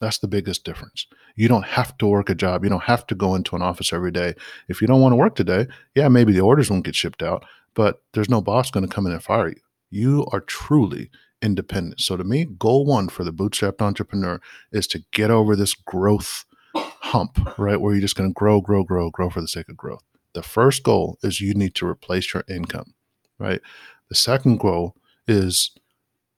That's 0.00 0.18
the 0.18 0.28
biggest 0.28 0.64
difference. 0.64 1.06
You 1.36 1.48
don't 1.48 1.64
have 1.64 1.96
to 1.98 2.06
work 2.06 2.28
a 2.28 2.34
job. 2.34 2.64
You 2.64 2.70
don't 2.70 2.82
have 2.84 3.06
to 3.06 3.14
go 3.14 3.34
into 3.34 3.56
an 3.56 3.62
office 3.62 3.92
every 3.92 4.10
day. 4.10 4.34
If 4.68 4.80
you 4.80 4.86
don't 4.86 5.00
want 5.00 5.12
to 5.12 5.16
work 5.16 5.36
today, 5.36 5.66
yeah, 5.94 6.08
maybe 6.08 6.32
the 6.32 6.40
orders 6.40 6.70
won't 6.70 6.84
get 6.84 6.94
shipped 6.94 7.22
out, 7.22 7.44
but 7.74 8.02
there's 8.12 8.28
no 8.28 8.40
boss 8.40 8.70
going 8.70 8.86
to 8.86 8.94
come 8.94 9.06
in 9.06 9.12
and 9.12 9.22
fire 9.22 9.48
you. 9.48 9.60
You 9.90 10.26
are 10.32 10.40
truly 10.40 11.10
independent. 11.40 12.00
So 12.00 12.16
to 12.16 12.24
me, 12.24 12.44
goal 12.44 12.84
one 12.84 13.08
for 13.08 13.24
the 13.24 13.32
bootstrapped 13.32 13.80
entrepreneur 13.80 14.40
is 14.72 14.86
to 14.88 15.04
get 15.12 15.30
over 15.30 15.54
this 15.56 15.74
growth 15.74 16.44
hump, 16.74 17.58
right? 17.58 17.80
Where 17.80 17.92
you're 17.92 18.00
just 18.02 18.16
going 18.16 18.30
to 18.30 18.34
grow, 18.34 18.60
grow, 18.60 18.82
grow, 18.82 19.10
grow 19.10 19.30
for 19.30 19.40
the 19.40 19.48
sake 19.48 19.68
of 19.68 19.76
growth. 19.76 20.02
The 20.34 20.42
first 20.42 20.82
goal 20.82 21.18
is 21.22 21.40
you 21.40 21.54
need 21.54 21.74
to 21.76 21.86
replace 21.86 22.34
your 22.34 22.44
income. 22.48 22.94
right? 23.38 23.60
The 24.08 24.14
second 24.14 24.58
goal 24.60 24.94
is 25.26 25.72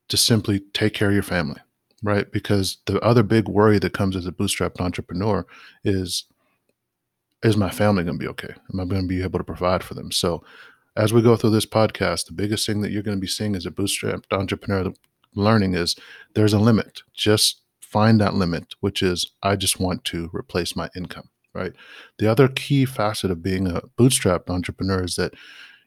to 0.09 0.17
simply 0.17 0.61
take 0.73 0.95
care 0.95 1.09
of 1.09 1.15
your 1.15 1.23
family, 1.23 1.61
right? 2.03 2.31
Because 2.31 2.79
the 2.87 3.01
other 3.01 3.23
big 3.23 3.49
worry 3.49 3.79
that 3.79 3.93
comes 3.93 4.17
as 4.17 4.27
a 4.27 4.33
bootstrapped 4.33 4.81
entrepreneur 4.81 5.47
is 5.85 6.25
is 7.43 7.57
my 7.57 7.71
family 7.71 8.03
going 8.03 8.19
to 8.19 8.25
be 8.25 8.29
okay? 8.29 8.53
Am 8.73 8.81
I 8.81 8.85
going 8.85 9.03
to 9.03 9.09
be 9.09 9.23
able 9.23 9.39
to 9.39 9.45
provide 9.45 9.85
for 9.85 9.95
them? 9.95 10.11
So, 10.11 10.43
as 10.97 11.13
we 11.13 11.23
go 11.23 11.37
through 11.37 11.51
this 11.51 11.67
podcast, 11.67 12.27
the 12.27 12.33
biggest 12.33 12.67
thing 12.67 12.81
that 12.81 12.91
you're 12.91 13.05
going 13.05 13.17
to 13.17 13.21
be 13.21 13.29
seeing 13.29 13.55
as 13.55 13.65
a 13.65 13.71
bootstrapped 13.71 14.25
entrepreneur 14.33 14.93
learning 15.35 15.75
is 15.75 15.95
there's 16.35 16.53
a 16.53 16.59
limit. 16.59 17.03
Just 17.15 17.61
find 17.81 18.21
that 18.21 18.35
limit, 18.35 18.75
which 18.81 19.03
is 19.03 19.31
I 19.43 19.55
just 19.55 19.79
want 19.79 20.05
to 20.07 20.29
replace 20.33 20.75
my 20.75 20.89
income, 20.97 21.31
right? 21.55 21.73
The 22.19 22.29
other 22.29 22.49
key 22.49 22.85
facet 22.85 23.31
of 23.31 23.43
being 23.43 23.69
a 23.69 23.83
bootstrapped 23.97 24.51
entrepreneur 24.51 25.05
is 25.05 25.15
that 25.17 25.35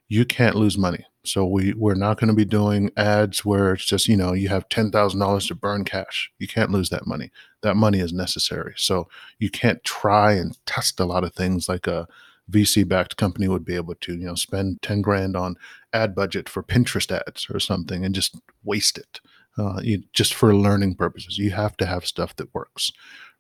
you 0.08 0.26
can't 0.26 0.56
lose 0.56 0.78
money. 0.78 1.06
So 1.24 1.46
we 1.46 1.74
we're 1.74 1.94
not 1.94 2.20
going 2.20 2.30
to 2.30 2.36
be 2.36 2.46
doing 2.46 2.90
ads 2.98 3.46
where 3.46 3.74
it's 3.74 3.86
just 3.86 4.08
you 4.08 4.18
know 4.18 4.34
you 4.34 4.50
have 4.50 4.68
ten 4.70 4.92
thousand 4.92 5.20
dollars 5.20 5.48
to 5.48 5.56
burn 5.56 5.84
cash. 5.86 6.32
You 6.40 6.48
can't 6.48 6.72
lose 6.72 6.90
that 6.90 7.06
money. 7.06 7.32
That 7.62 7.76
money 7.76 8.00
is 8.00 8.12
necessary. 8.12 8.74
So 8.78 9.08
you 9.40 9.50
can't 9.52 9.84
try 9.84 10.34
and 10.34 10.58
test 10.66 11.00
a 11.00 11.06
lot 11.06 11.24
of 11.24 11.34
things 11.34 11.70
like 11.70 11.86
a 11.86 12.08
VC 12.50 12.88
backed 12.88 13.18
company 13.18 13.48
would 13.48 13.66
be 13.66 13.76
able 13.76 13.96
to. 13.96 14.14
You 14.16 14.26
know, 14.28 14.36
spend 14.36 14.82
ten 14.82 15.02
grand 15.02 15.38
on 15.38 15.58
ad 15.94 16.16
budget 16.16 16.50
for 16.50 16.64
Pinterest 16.64 17.12
ads 17.12 17.48
or 17.50 17.60
something 17.60 18.04
and 18.04 18.16
just 18.16 18.36
waste 18.64 18.98
it. 18.98 19.20
Uh, 19.58 19.80
you, 19.84 20.04
just 20.14 20.34
for 20.34 20.56
learning 20.56 20.96
purposes, 20.96 21.38
you 21.38 21.52
have 21.52 21.76
to 21.78 21.86
have 21.86 22.06
stuff 22.06 22.36
that 22.38 22.54
works, 22.54 22.92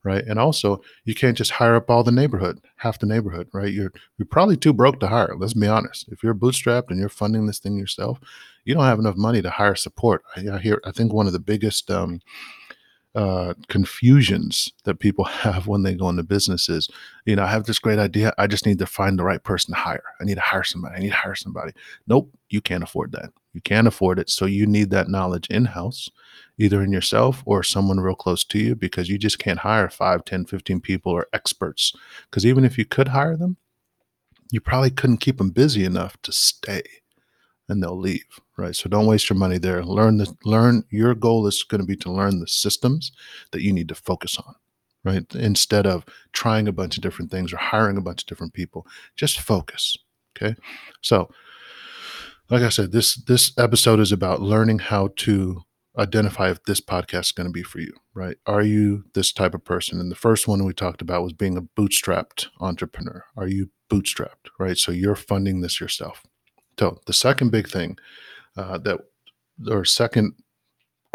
right? 0.04 0.24
And 0.26 0.40
also, 0.40 0.82
you 1.06 1.14
can't 1.14 1.38
just 1.38 1.52
hire 1.52 1.76
up 1.76 1.90
all 1.90 2.04
the 2.04 2.12
neighborhood, 2.12 2.60
half 2.78 3.00
the 3.00 3.06
neighborhood, 3.06 3.48
right? 3.54 3.72
You're 3.72 3.94
you're 4.18 4.26
probably 4.26 4.58
too 4.58 4.74
broke 4.74 5.00
to 5.00 5.08
hire. 5.08 5.36
Let's 5.38 5.54
be 5.54 5.68
honest. 5.68 6.08
If 6.10 6.24
you're 6.24 6.34
bootstrapped 6.34 6.90
and 6.90 7.00
you're 7.00 7.10
funding 7.10 7.46
this 7.46 7.60
thing 7.60 7.78
yourself, 7.78 8.20
you 8.66 8.74
don't 8.74 8.84
have 8.84 9.00
enough 9.00 9.18
money 9.18 9.42
to 9.42 9.50
hire 9.50 9.76
support. 9.76 10.24
I, 10.36 10.48
I 10.50 10.60
hear. 10.60 10.82
I 10.86 10.92
think 10.92 11.14
one 11.14 11.28
of 11.28 11.34
the 11.34 11.40
biggest 11.40 11.90
um, 11.92 12.22
uh, 13.14 13.54
confusions 13.68 14.72
that 14.86 15.00
people 15.00 15.26
have 15.46 15.68
when 15.68 15.84
they 15.84 15.94
go 15.94 16.10
into 16.10 16.24
businesses. 16.24 16.90
You 17.26 17.36
know, 17.36 17.44
I 17.44 17.48
have 17.48 17.66
this 17.66 17.80
great 17.80 18.00
idea. 18.00 18.34
I 18.38 18.48
just 18.48 18.66
need 18.66 18.80
to 18.80 18.86
find 18.86 19.18
the 19.18 19.24
right 19.24 19.44
person 19.44 19.74
to 19.74 19.80
hire. 19.80 20.04
I 20.20 20.24
need 20.24 20.36
to 20.36 20.42
hire 20.42 20.64
somebody. 20.64 20.96
I 20.96 21.00
need 21.00 21.10
to 21.10 21.16
hire 21.16 21.36
somebody. 21.36 21.74
Nope, 22.08 22.34
you 22.50 22.62
can't 22.62 22.84
afford 22.84 23.12
that. 23.14 23.32
You 23.54 23.62
can't 23.62 23.88
afford 23.88 24.18
it. 24.18 24.30
So 24.30 24.46
you 24.46 24.66
need 24.66 24.92
that 24.92 25.10
knowledge 25.10 25.48
in 25.50 25.66
house, 25.66 26.10
either 26.58 26.82
in 26.82 26.92
yourself 26.92 27.44
or 27.46 27.64
someone 27.64 28.00
real 28.00 28.16
close 28.16 28.46
to 28.46 28.60
you, 28.60 28.76
because 28.76 29.10
you 29.10 29.18
just 29.18 29.40
can't 29.40 29.60
hire 29.60 29.90
5, 29.90 30.24
10, 30.24 30.46
15 30.46 30.80
people 30.80 31.12
or 31.12 31.28
experts. 31.34 31.94
Because 32.30 32.46
even 32.46 32.64
if 32.64 32.78
you 32.78 32.86
could 32.86 33.10
hire 33.10 33.36
them, 33.36 33.58
you 34.52 34.62
probably 34.62 34.92
couldn't 34.92 35.18
keep 35.18 35.38
them 35.38 35.50
busy 35.50 35.84
enough 35.84 36.22
to 36.22 36.32
stay 36.32 36.84
and 37.68 37.82
they'll 37.82 37.98
leave 37.98 38.40
right 38.62 38.76
so 38.76 38.88
don't 38.88 39.08
waste 39.08 39.30
your 39.30 39.38
money 39.38 39.58
there. 39.58 39.84
Learn 39.84 40.18
the 40.18 40.34
learn 40.46 40.84
your 40.90 41.16
goal 41.16 41.48
is 41.48 41.64
going 41.64 41.82
to 41.82 41.88
be 41.88 41.96
to 41.98 42.12
learn 42.12 42.40
the 42.40 42.48
systems 42.48 43.12
that 43.52 43.62
you 43.62 43.74
need 43.74 43.90
to 43.90 43.96
focus 43.96 44.38
on 44.38 44.56
right? 45.04 45.26
Instead 45.34 45.88
of 45.88 46.06
trying 46.32 46.68
a 46.68 46.72
bunch 46.72 46.96
of 46.96 47.02
different 47.02 47.32
things 47.32 47.52
or 47.52 47.58
hiring 47.58 47.98
a 47.98 48.02
bunch 48.02 48.22
of 48.22 48.28
different 48.28 48.54
people 48.54 48.86
just 49.16 49.40
focus 49.40 49.98
okay? 50.38 50.56
So 51.02 51.30
like 52.50 52.62
i 52.64 52.70
said 52.70 52.92
this 52.92 53.16
this 53.16 53.58
episode 53.58 54.00
is 54.00 54.12
about 54.12 54.42
learning 54.42 54.80
how 54.80 55.10
to 55.16 55.62
identify 55.98 56.50
if 56.50 56.64
this 56.66 56.82
podcast 56.82 57.22
is 57.22 57.32
going 57.32 57.48
to 57.48 57.54
be 57.54 57.64
for 57.64 57.80
you 57.80 57.94
right? 58.14 58.38
Are 58.46 58.62
you 58.62 59.06
this 59.14 59.32
type 59.32 59.54
of 59.54 59.64
person? 59.64 60.00
And 60.00 60.12
the 60.12 60.16
first 60.16 60.48
one 60.48 60.66
we 60.66 60.74
talked 60.74 61.02
about 61.02 61.24
was 61.24 61.34
being 61.34 61.58
a 61.58 61.62
bootstrapped 61.62 62.48
entrepreneur. 62.60 63.24
Are 63.38 63.48
you 63.48 63.70
bootstrapped 63.90 64.50
right? 64.60 64.78
So 64.78 64.92
you're 64.92 65.16
funding 65.16 65.62
this 65.62 65.80
yourself. 65.80 66.24
So 66.80 67.00
the 67.06 67.14
second 67.14 67.52
big 67.52 67.70
thing 67.70 67.98
uh, 68.58 68.78
that, 68.80 69.00
or 69.70 69.86
second 69.86 70.34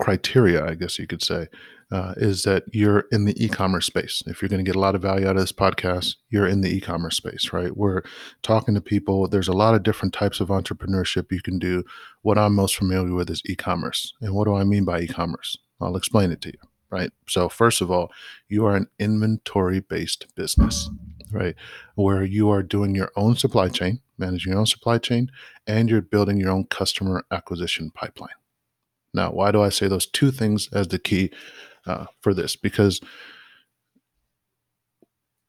criteria, 0.00 0.64
I 0.64 0.74
guess 0.74 0.98
you 0.98 1.06
could 1.06 1.22
say, 1.22 1.48
uh, 1.90 2.14
is 2.16 2.42
that 2.42 2.64
you're 2.72 3.04
in 3.12 3.24
the 3.24 3.44
e-commerce 3.44 3.86
space. 3.86 4.22
If 4.26 4.42
you're 4.42 4.48
going 4.48 4.64
to 4.64 4.68
get 4.68 4.76
a 4.76 4.80
lot 4.80 4.94
of 4.94 5.02
value 5.02 5.26
out 5.26 5.36
of 5.36 5.42
this 5.42 5.52
podcast, 5.52 6.16
you're 6.30 6.46
in 6.46 6.60
the 6.60 6.68
e-commerce 6.68 7.16
space, 7.16 7.52
right? 7.52 7.76
We're 7.76 8.02
talking 8.42 8.74
to 8.74 8.80
people. 8.80 9.28
There's 9.28 9.48
a 9.48 9.52
lot 9.52 9.74
of 9.74 9.84
different 9.84 10.12
types 10.12 10.40
of 10.40 10.48
entrepreneurship 10.48 11.30
you 11.30 11.40
can 11.40 11.58
do. 11.58 11.84
What 12.22 12.38
I'm 12.38 12.54
most 12.54 12.76
familiar 12.76 13.14
with 13.14 13.30
is 13.30 13.40
e-commerce. 13.46 14.12
And 14.20 14.34
what 14.34 14.46
do 14.46 14.54
I 14.54 14.64
mean 14.64 14.84
by 14.84 15.00
e-commerce? 15.00 15.56
I'll 15.80 15.96
explain 15.96 16.32
it 16.32 16.40
to 16.42 16.48
you, 16.48 16.58
right? 16.90 17.10
So 17.28 17.48
first 17.48 17.80
of 17.80 17.90
all, 17.90 18.10
you 18.48 18.66
are 18.66 18.74
an 18.74 18.88
inventory-based 18.98 20.34
business, 20.34 20.90
right? 21.30 21.54
Where 21.94 22.24
you 22.24 22.50
are 22.50 22.62
doing 22.62 22.94
your 22.94 23.10
own 23.16 23.36
supply 23.36 23.68
chain 23.68 24.00
managing 24.18 24.52
your 24.52 24.60
own 24.60 24.66
supply 24.66 24.98
chain, 24.98 25.30
and 25.66 25.88
you're 25.88 26.02
building 26.02 26.38
your 26.38 26.50
own 26.50 26.64
customer 26.66 27.24
acquisition 27.30 27.90
pipeline. 27.90 28.30
Now, 29.14 29.30
why 29.30 29.50
do 29.50 29.62
I 29.62 29.68
say 29.68 29.88
those 29.88 30.06
two 30.06 30.30
things 30.30 30.68
as 30.72 30.88
the 30.88 30.98
key 30.98 31.30
uh, 31.86 32.06
for 32.20 32.34
this? 32.34 32.56
Because 32.56 33.00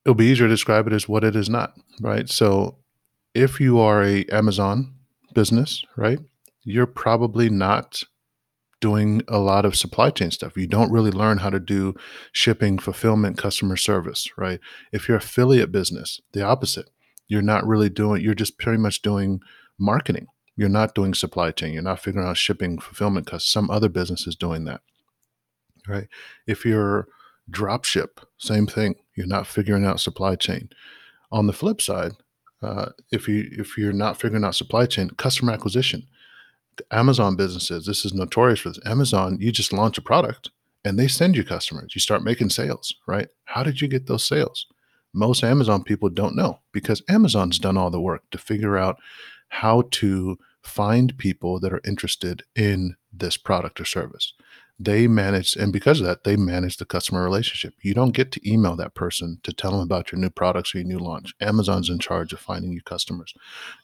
it'll 0.05 0.15
be 0.15 0.25
easier 0.25 0.47
to 0.47 0.53
describe 0.53 0.87
it 0.87 0.93
as 0.93 1.07
what 1.07 1.23
it 1.23 1.35
is 1.35 1.49
not, 1.49 1.73
right? 2.01 2.29
So, 2.29 2.77
if 3.33 3.59
you 3.59 3.79
are 3.79 4.03
a 4.03 4.25
Amazon 4.25 4.93
business, 5.33 5.83
right, 5.95 6.19
you're 6.63 6.87
probably 6.87 7.49
not 7.49 8.03
doing 8.79 9.21
a 9.27 9.39
lot 9.39 9.65
of 9.65 9.75
supply 9.75 10.09
chain 10.09 10.31
stuff. 10.31 10.55
You 10.55 10.67
don't 10.67 10.91
really 10.91 11.11
learn 11.11 11.39
how 11.39 11.49
to 11.49 11.59
do 11.59 11.95
shipping, 12.31 12.77
fulfillment, 12.77 13.37
customer 13.37 13.75
service, 13.75 14.27
right? 14.37 14.59
If 14.91 15.07
you're 15.07 15.17
affiliate 15.17 15.71
business, 15.71 16.21
the 16.33 16.43
opposite. 16.43 16.89
You're 17.27 17.41
not 17.41 17.67
really 17.67 17.89
doing 17.89 18.21
you're 18.21 18.33
just 18.33 18.57
pretty 18.57 18.77
much 18.77 19.01
doing 19.01 19.41
marketing. 19.77 20.27
You're 20.55 20.69
not 20.69 20.95
doing 20.95 21.13
supply 21.13 21.51
chain. 21.51 21.73
You're 21.73 21.83
not 21.83 21.99
figuring 21.99 22.27
out 22.27 22.37
shipping 22.37 22.79
fulfillment 22.79 23.25
because 23.25 23.45
some 23.45 23.69
other 23.69 23.89
business 23.89 24.25
is 24.27 24.35
doing 24.35 24.63
that 24.65 24.81
right? 25.87 26.07
If 26.45 26.65
you're 26.65 27.07
drop 27.49 27.85
ship 27.85 28.19
same 28.37 28.67
thing. 28.67 28.95
You're 29.15 29.27
not 29.27 29.47
figuring 29.47 29.85
out 29.85 29.99
supply 29.99 30.35
chain. 30.35 30.69
On 31.31 31.47
the 31.47 31.53
flip 31.53 31.81
side 31.81 32.11
uh, 32.61 32.89
if 33.11 33.27
you 33.27 33.47
if 33.51 33.77
you're 33.77 33.93
not 33.93 34.19
figuring 34.19 34.43
out 34.43 34.55
supply 34.55 34.85
chain 34.85 35.09
customer 35.11 35.53
acquisition 35.53 36.07
amazon 36.91 37.35
businesses 37.35 37.85
this 37.85 38.05
is 38.05 38.13
notorious 38.13 38.59
for 38.59 38.69
this 38.69 38.79
amazon 38.85 39.37
you 39.39 39.51
just 39.51 39.73
launch 39.73 39.97
a 39.97 40.01
product 40.01 40.49
and 40.85 40.97
they 40.97 41.07
send 41.07 41.35
you 41.35 41.43
customers 41.43 41.93
you 41.95 42.01
start 42.01 42.23
making 42.23 42.49
sales 42.49 42.93
right 43.07 43.29
how 43.45 43.63
did 43.63 43.81
you 43.81 43.87
get 43.87 44.07
those 44.07 44.25
sales 44.25 44.67
most 45.17 45.43
Amazon 45.43 45.83
people 45.83 46.09
don't 46.09 46.35
know 46.35 46.59
because 46.71 47.01
Amazon's 47.09 47.59
done 47.59 47.75
all 47.75 47.89
the 47.89 47.99
work 47.99 48.23
to 48.31 48.37
figure 48.37 48.77
out 48.77 48.97
how 49.49 49.83
to 49.91 50.37
find 50.61 51.17
people 51.17 51.59
that 51.59 51.73
are 51.73 51.81
interested 51.85 52.43
in 52.55 52.95
this 53.11 53.37
product 53.37 53.79
or 53.81 53.85
service. 53.85 54.33
They 54.79 55.07
manage, 55.07 55.55
and 55.55 55.73
because 55.73 55.99
of 55.99 56.05
that, 56.05 56.23
they 56.23 56.35
manage 56.35 56.77
the 56.77 56.85
customer 56.85 57.23
relationship. 57.23 57.73
You 57.81 57.95
don't 57.95 58.11
get 58.11 58.31
to 58.33 58.49
email 58.49 58.75
that 58.75 58.93
person 58.93 59.39
to 59.41 59.51
tell 59.51 59.71
them 59.71 59.79
about 59.79 60.11
your 60.11 60.19
new 60.19 60.29
products 60.29 60.75
or 60.75 60.79
your 60.79 60.87
new 60.87 60.99
launch. 60.99 61.33
Amazon's 61.41 61.89
in 61.89 61.97
charge 61.97 62.31
of 62.31 62.39
finding 62.39 62.71
you 62.71 62.81
customers. 62.81 63.33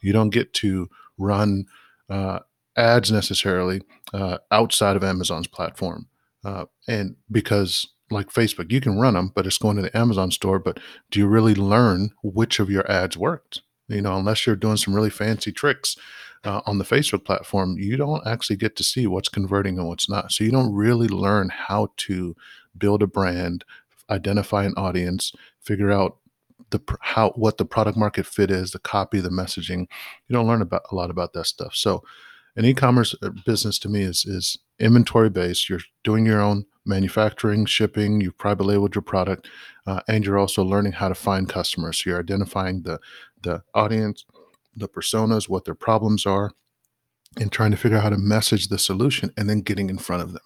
You 0.01 0.13
don't 0.13 0.29
get 0.29 0.53
to 0.55 0.87
run 1.17 1.65
uh, 2.09 2.39
ads 2.75 3.11
necessarily 3.11 3.81
uh, 4.13 4.37
outside 4.51 4.95
of 4.95 5.03
Amazon's 5.03 5.47
platform. 5.47 6.07
Uh, 6.43 6.65
and 6.87 7.15
because 7.31 7.87
like 8.09 8.31
Facebook, 8.31 8.71
you 8.71 8.81
can 8.81 8.99
run 8.99 9.13
them, 9.13 9.31
but 9.33 9.45
it's 9.45 9.57
going 9.57 9.75
to 9.77 9.81
the 9.81 9.97
Amazon 9.97 10.31
store. 10.31 10.59
But 10.59 10.79
do 11.11 11.19
you 11.19 11.27
really 11.27 11.55
learn 11.55 12.11
which 12.23 12.59
of 12.59 12.69
your 12.69 12.89
ads 12.89 13.17
worked? 13.17 13.61
You 13.87 14.01
know, 14.01 14.17
unless 14.17 14.45
you're 14.45 14.55
doing 14.55 14.77
some 14.77 14.93
really 14.93 15.09
fancy 15.09 15.51
tricks 15.51 15.97
uh, 16.43 16.61
on 16.65 16.77
the 16.77 16.83
Facebook 16.85 17.25
platform, 17.25 17.77
you 17.77 17.97
don't 17.97 18.25
actually 18.25 18.55
get 18.55 18.75
to 18.77 18.83
see 18.83 19.07
what's 19.07 19.29
converting 19.29 19.77
and 19.77 19.87
what's 19.87 20.09
not. 20.09 20.31
So 20.31 20.43
you 20.43 20.51
don't 20.51 20.73
really 20.73 21.07
learn 21.07 21.49
how 21.49 21.91
to 21.97 22.35
build 22.77 23.03
a 23.03 23.07
brand, 23.07 23.65
identify 24.09 24.63
an 24.63 24.73
audience, 24.77 25.33
figure 25.61 25.91
out 25.91 26.17
the 26.69 26.79
how 27.01 27.31
what 27.31 27.57
the 27.57 27.65
product 27.65 27.97
market 27.97 28.25
fit 28.25 28.49
is, 28.49 28.71
the 28.71 28.79
copy, 28.79 29.19
the 29.19 29.29
messaging. 29.29 29.81
You 30.27 30.33
don't 30.33 30.47
learn 30.47 30.61
about 30.61 30.83
a 30.91 30.95
lot 30.95 31.09
about 31.09 31.33
that 31.33 31.45
stuff. 31.45 31.75
So 31.75 32.03
an 32.55 32.65
e-commerce 32.65 33.15
uh, 33.21 33.29
business 33.45 33.79
to 33.79 33.89
me 33.89 34.01
is 34.01 34.25
is 34.25 34.57
inventory 34.79 35.29
based. 35.29 35.69
You're 35.69 35.81
doing 36.03 36.25
your 36.25 36.41
own 36.41 36.65
manufacturing, 36.85 37.65
shipping. 37.65 38.21
You've 38.21 38.37
private 38.37 38.65
labeled 38.65 38.95
your 38.95 39.01
product, 39.01 39.47
uh, 39.87 40.01
and 40.07 40.25
you're 40.25 40.37
also 40.37 40.63
learning 40.63 40.93
how 40.93 41.07
to 41.07 41.15
find 41.15 41.49
customers. 41.49 42.03
So 42.03 42.11
you're 42.11 42.19
identifying 42.19 42.83
the 42.83 42.99
the 43.41 43.63
audience, 43.73 44.25
the 44.75 44.87
personas, 44.87 45.49
what 45.49 45.65
their 45.65 45.75
problems 45.75 46.25
are, 46.25 46.51
and 47.39 47.51
trying 47.51 47.71
to 47.71 47.77
figure 47.77 47.97
out 47.97 48.03
how 48.03 48.09
to 48.09 48.17
message 48.17 48.67
the 48.67 48.79
solution, 48.79 49.31
and 49.37 49.49
then 49.49 49.61
getting 49.61 49.89
in 49.89 49.97
front 49.97 50.23
of 50.23 50.33
them. 50.33 50.43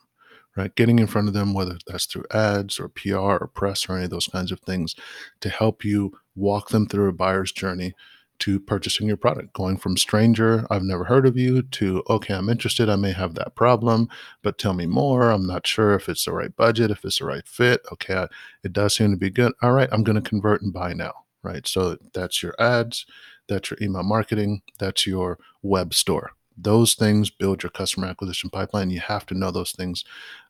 Right, 0.55 0.73
getting 0.73 0.97
in 0.97 1.05
front 1.05 1.27
of 1.27 1.35
them, 1.35 1.53
whether 1.53 1.77
that's 1.85 2.07
through 2.07 2.25
ads 2.33 2.79
or 2.79 2.89
PR 2.89 3.15
or 3.15 3.51
press 3.53 3.87
or 3.87 3.95
any 3.95 4.05
of 4.05 4.09
those 4.09 4.25
kinds 4.25 4.51
of 4.51 4.59
things, 4.61 4.95
to 5.41 5.49
help 5.49 5.85
you 5.85 6.17
walk 6.35 6.69
them 6.69 6.87
through 6.87 7.09
a 7.09 7.13
buyer's 7.13 7.51
journey 7.51 7.93
to 8.39 8.59
purchasing 8.59 9.07
your 9.07 9.17
product, 9.17 9.53
going 9.53 9.77
from 9.77 9.97
stranger, 9.97 10.65
I've 10.69 10.83
never 10.83 11.03
heard 11.05 11.25
of 11.25 11.37
you, 11.37 11.61
to 11.63 12.03
okay, 12.09 12.33
I'm 12.35 12.49
interested, 12.49 12.89
I 12.89 12.95
may 12.95 13.11
have 13.13 13.35
that 13.35 13.55
problem, 13.55 14.09
but 14.43 14.57
tell 14.57 14.73
me 14.73 14.85
more. 14.85 15.31
I'm 15.31 15.47
not 15.47 15.65
sure 15.67 15.93
if 15.95 16.07
it's 16.09 16.25
the 16.25 16.33
right 16.33 16.55
budget, 16.55 16.91
if 16.91 17.03
it's 17.05 17.19
the 17.19 17.25
right 17.25 17.47
fit. 17.47 17.81
Okay, 17.91 18.27
it 18.63 18.73
does 18.73 18.95
seem 18.95 19.11
to 19.11 19.17
be 19.17 19.29
good. 19.29 19.53
All 19.61 19.71
right, 19.73 19.89
I'm 19.91 20.03
going 20.03 20.21
to 20.21 20.29
convert 20.29 20.61
and 20.61 20.73
buy 20.73 20.93
now. 20.93 21.13
Right. 21.43 21.67
So 21.67 21.97
that's 22.13 22.43
your 22.43 22.55
ads, 22.59 23.05
that's 23.47 23.69
your 23.71 23.77
email 23.81 24.03
marketing, 24.03 24.61
that's 24.79 25.07
your 25.07 25.37
web 25.61 25.93
store 25.93 26.31
Those 26.57 26.95
things 26.95 27.29
build 27.29 27.63
your 27.63 27.69
customer 27.69 28.07
acquisition 28.07 28.49
pipeline. 28.49 28.89
You 28.89 28.99
have 29.01 29.25
to 29.27 29.35
know 29.35 29.51
those 29.51 29.71
things 29.71 30.03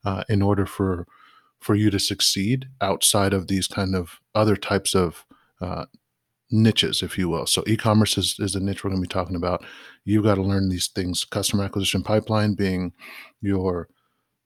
uh, 0.06 0.24
in 0.30 0.42
order 0.42 0.66
for 0.66 1.06
for 1.60 1.76
you 1.76 1.90
to 1.90 2.00
succeed 2.00 2.68
outside 2.82 3.34
of 3.34 3.48
these 3.48 3.68
kind 3.68 3.96
of 3.96 4.20
other 4.36 4.56
types 4.56 4.96
of 4.96 5.26
uh, 5.62 5.86
niches, 6.52 7.02
if 7.02 7.18
you 7.18 7.30
will. 7.30 7.46
So 7.46 7.64
e-commerce 7.68 8.18
is, 8.18 8.36
is 8.40 8.56
a 8.56 8.60
niche 8.60 8.84
we're 8.84 8.90
going 8.90 9.02
to 9.02 9.08
be 9.08 9.12
talking 9.12 9.36
about. 9.36 9.66
You've 10.06 10.24
got 10.24 10.36
to 10.36 10.42
learn 10.42 10.70
these 10.70 10.88
things. 10.88 11.24
Customer 11.24 11.64
acquisition 11.64 12.04
pipeline 12.04 12.54
being 12.54 12.94
your 13.42 13.90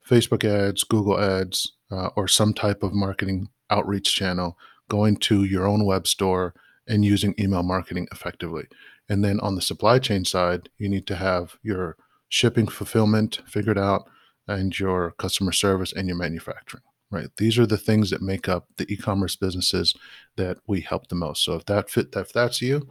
Facebook 0.08 0.44
ads, 0.44 0.84
Google 0.84 1.20
ads, 1.20 1.72
uh, 1.90 2.10
or 2.16 2.26
some 2.26 2.54
type 2.54 2.82
of 2.82 2.92
marketing 2.92 3.48
outreach 3.70 4.14
channel, 4.14 4.56
going 4.88 5.16
to 5.16 5.44
your 5.44 5.66
own 5.66 5.84
web 5.84 6.06
store 6.06 6.54
and 6.88 7.04
using 7.04 7.34
email 7.38 7.62
marketing 7.62 8.08
effectively. 8.12 8.64
And 9.08 9.24
then 9.24 9.38
on 9.40 9.54
the 9.54 9.62
supply 9.62 9.98
chain 9.98 10.24
side, 10.24 10.68
you 10.78 10.88
need 10.88 11.06
to 11.06 11.16
have 11.16 11.56
your 11.62 11.96
shipping 12.28 12.66
fulfillment 12.66 13.40
figured 13.46 13.78
out 13.78 14.08
and 14.48 14.76
your 14.78 15.12
customer 15.12 15.52
service 15.52 15.92
and 15.92 16.08
your 16.08 16.16
manufacturing 16.16 16.82
right? 17.12 17.28
These 17.36 17.58
are 17.58 17.66
the 17.66 17.78
things 17.78 18.10
that 18.10 18.22
make 18.22 18.48
up 18.48 18.66
the 18.78 18.90
e-commerce 18.92 19.36
businesses 19.36 19.94
that 20.36 20.58
we 20.66 20.80
help 20.80 21.08
the 21.08 21.14
most. 21.14 21.44
So 21.44 21.54
if 21.54 21.66
that 21.66 21.90
fit, 21.90 22.08
if 22.16 22.32
that's 22.32 22.62
you, 22.62 22.88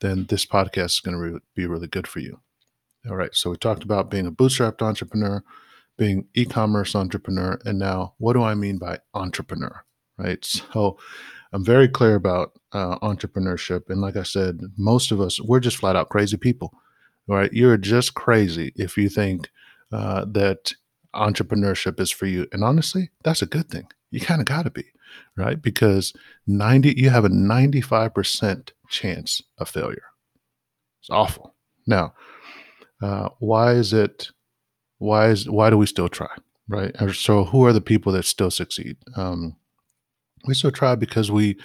then 0.00 0.26
this 0.28 0.44
podcast 0.44 0.86
is 0.86 1.00
going 1.00 1.16
to 1.16 1.22
re- 1.22 1.40
be 1.54 1.66
really 1.66 1.86
good 1.86 2.08
for 2.08 2.18
you. 2.18 2.40
All 3.08 3.16
right. 3.16 3.34
So 3.34 3.50
we 3.50 3.56
talked 3.56 3.84
about 3.84 4.10
being 4.10 4.26
a 4.26 4.32
bootstrapped 4.32 4.82
entrepreneur, 4.82 5.42
being 5.96 6.26
e-commerce 6.34 6.94
entrepreneur, 6.94 7.58
and 7.64 7.78
now 7.78 8.14
what 8.18 8.34
do 8.34 8.42
I 8.42 8.54
mean 8.54 8.78
by 8.78 8.98
entrepreneur? 9.14 9.84
Right. 10.18 10.44
So 10.72 10.98
I'm 11.52 11.64
very 11.64 11.88
clear 11.88 12.14
about 12.14 12.52
uh, 12.70 12.96
entrepreneurship, 13.00 13.90
and 13.90 14.00
like 14.00 14.16
I 14.16 14.22
said, 14.22 14.60
most 14.76 15.10
of 15.10 15.20
us 15.20 15.40
we're 15.40 15.58
just 15.58 15.78
flat 15.78 15.96
out 15.96 16.08
crazy 16.08 16.36
people. 16.36 16.72
Right. 17.26 17.52
You're 17.52 17.76
just 17.76 18.14
crazy 18.14 18.72
if 18.76 18.96
you 18.96 19.08
think 19.08 19.50
uh, 19.92 20.26
that 20.28 20.74
entrepreneurship 21.14 22.00
is 22.00 22.10
for 22.10 22.26
you. 22.26 22.46
And 22.52 22.62
honestly, 22.62 23.10
that's 23.24 23.42
a 23.42 23.46
good 23.46 23.68
thing. 23.68 23.88
You 24.10 24.20
kind 24.20 24.40
of 24.40 24.46
got 24.46 24.64
to 24.64 24.70
be, 24.70 24.84
right? 25.36 25.60
Because 25.60 26.12
90 26.46 26.94
you 26.96 27.10
have 27.10 27.24
a 27.24 27.30
95% 27.30 28.70
chance 28.88 29.42
of 29.58 29.68
failure. 29.68 30.02
It's 31.00 31.10
awful. 31.10 31.54
Now, 31.86 32.14
uh, 33.02 33.30
why 33.38 33.72
is 33.72 33.92
it 33.92 34.28
why 34.98 35.28
is 35.28 35.48
why 35.48 35.70
do 35.70 35.78
we 35.78 35.86
still 35.86 36.08
try, 36.08 36.28
right? 36.68 36.94
So 37.14 37.44
who 37.44 37.64
are 37.64 37.72
the 37.72 37.80
people 37.80 38.12
that 38.12 38.24
still 38.24 38.50
succeed? 38.50 38.98
Um, 39.16 39.56
we 40.46 40.54
still 40.54 40.70
try 40.70 40.94
because 40.94 41.30
we 41.30 41.56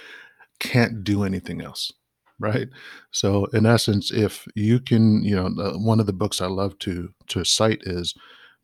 can't 0.58 1.04
do 1.04 1.22
anything 1.22 1.60
else 1.60 1.92
right 2.38 2.68
so 3.10 3.46
in 3.46 3.64
essence 3.64 4.10
if 4.10 4.46
you 4.54 4.78
can 4.78 5.22
you 5.22 5.34
know 5.34 5.48
one 5.78 6.00
of 6.00 6.06
the 6.06 6.12
books 6.12 6.40
i 6.40 6.46
love 6.46 6.78
to 6.78 7.10
to 7.26 7.44
cite 7.44 7.82
is 7.82 8.14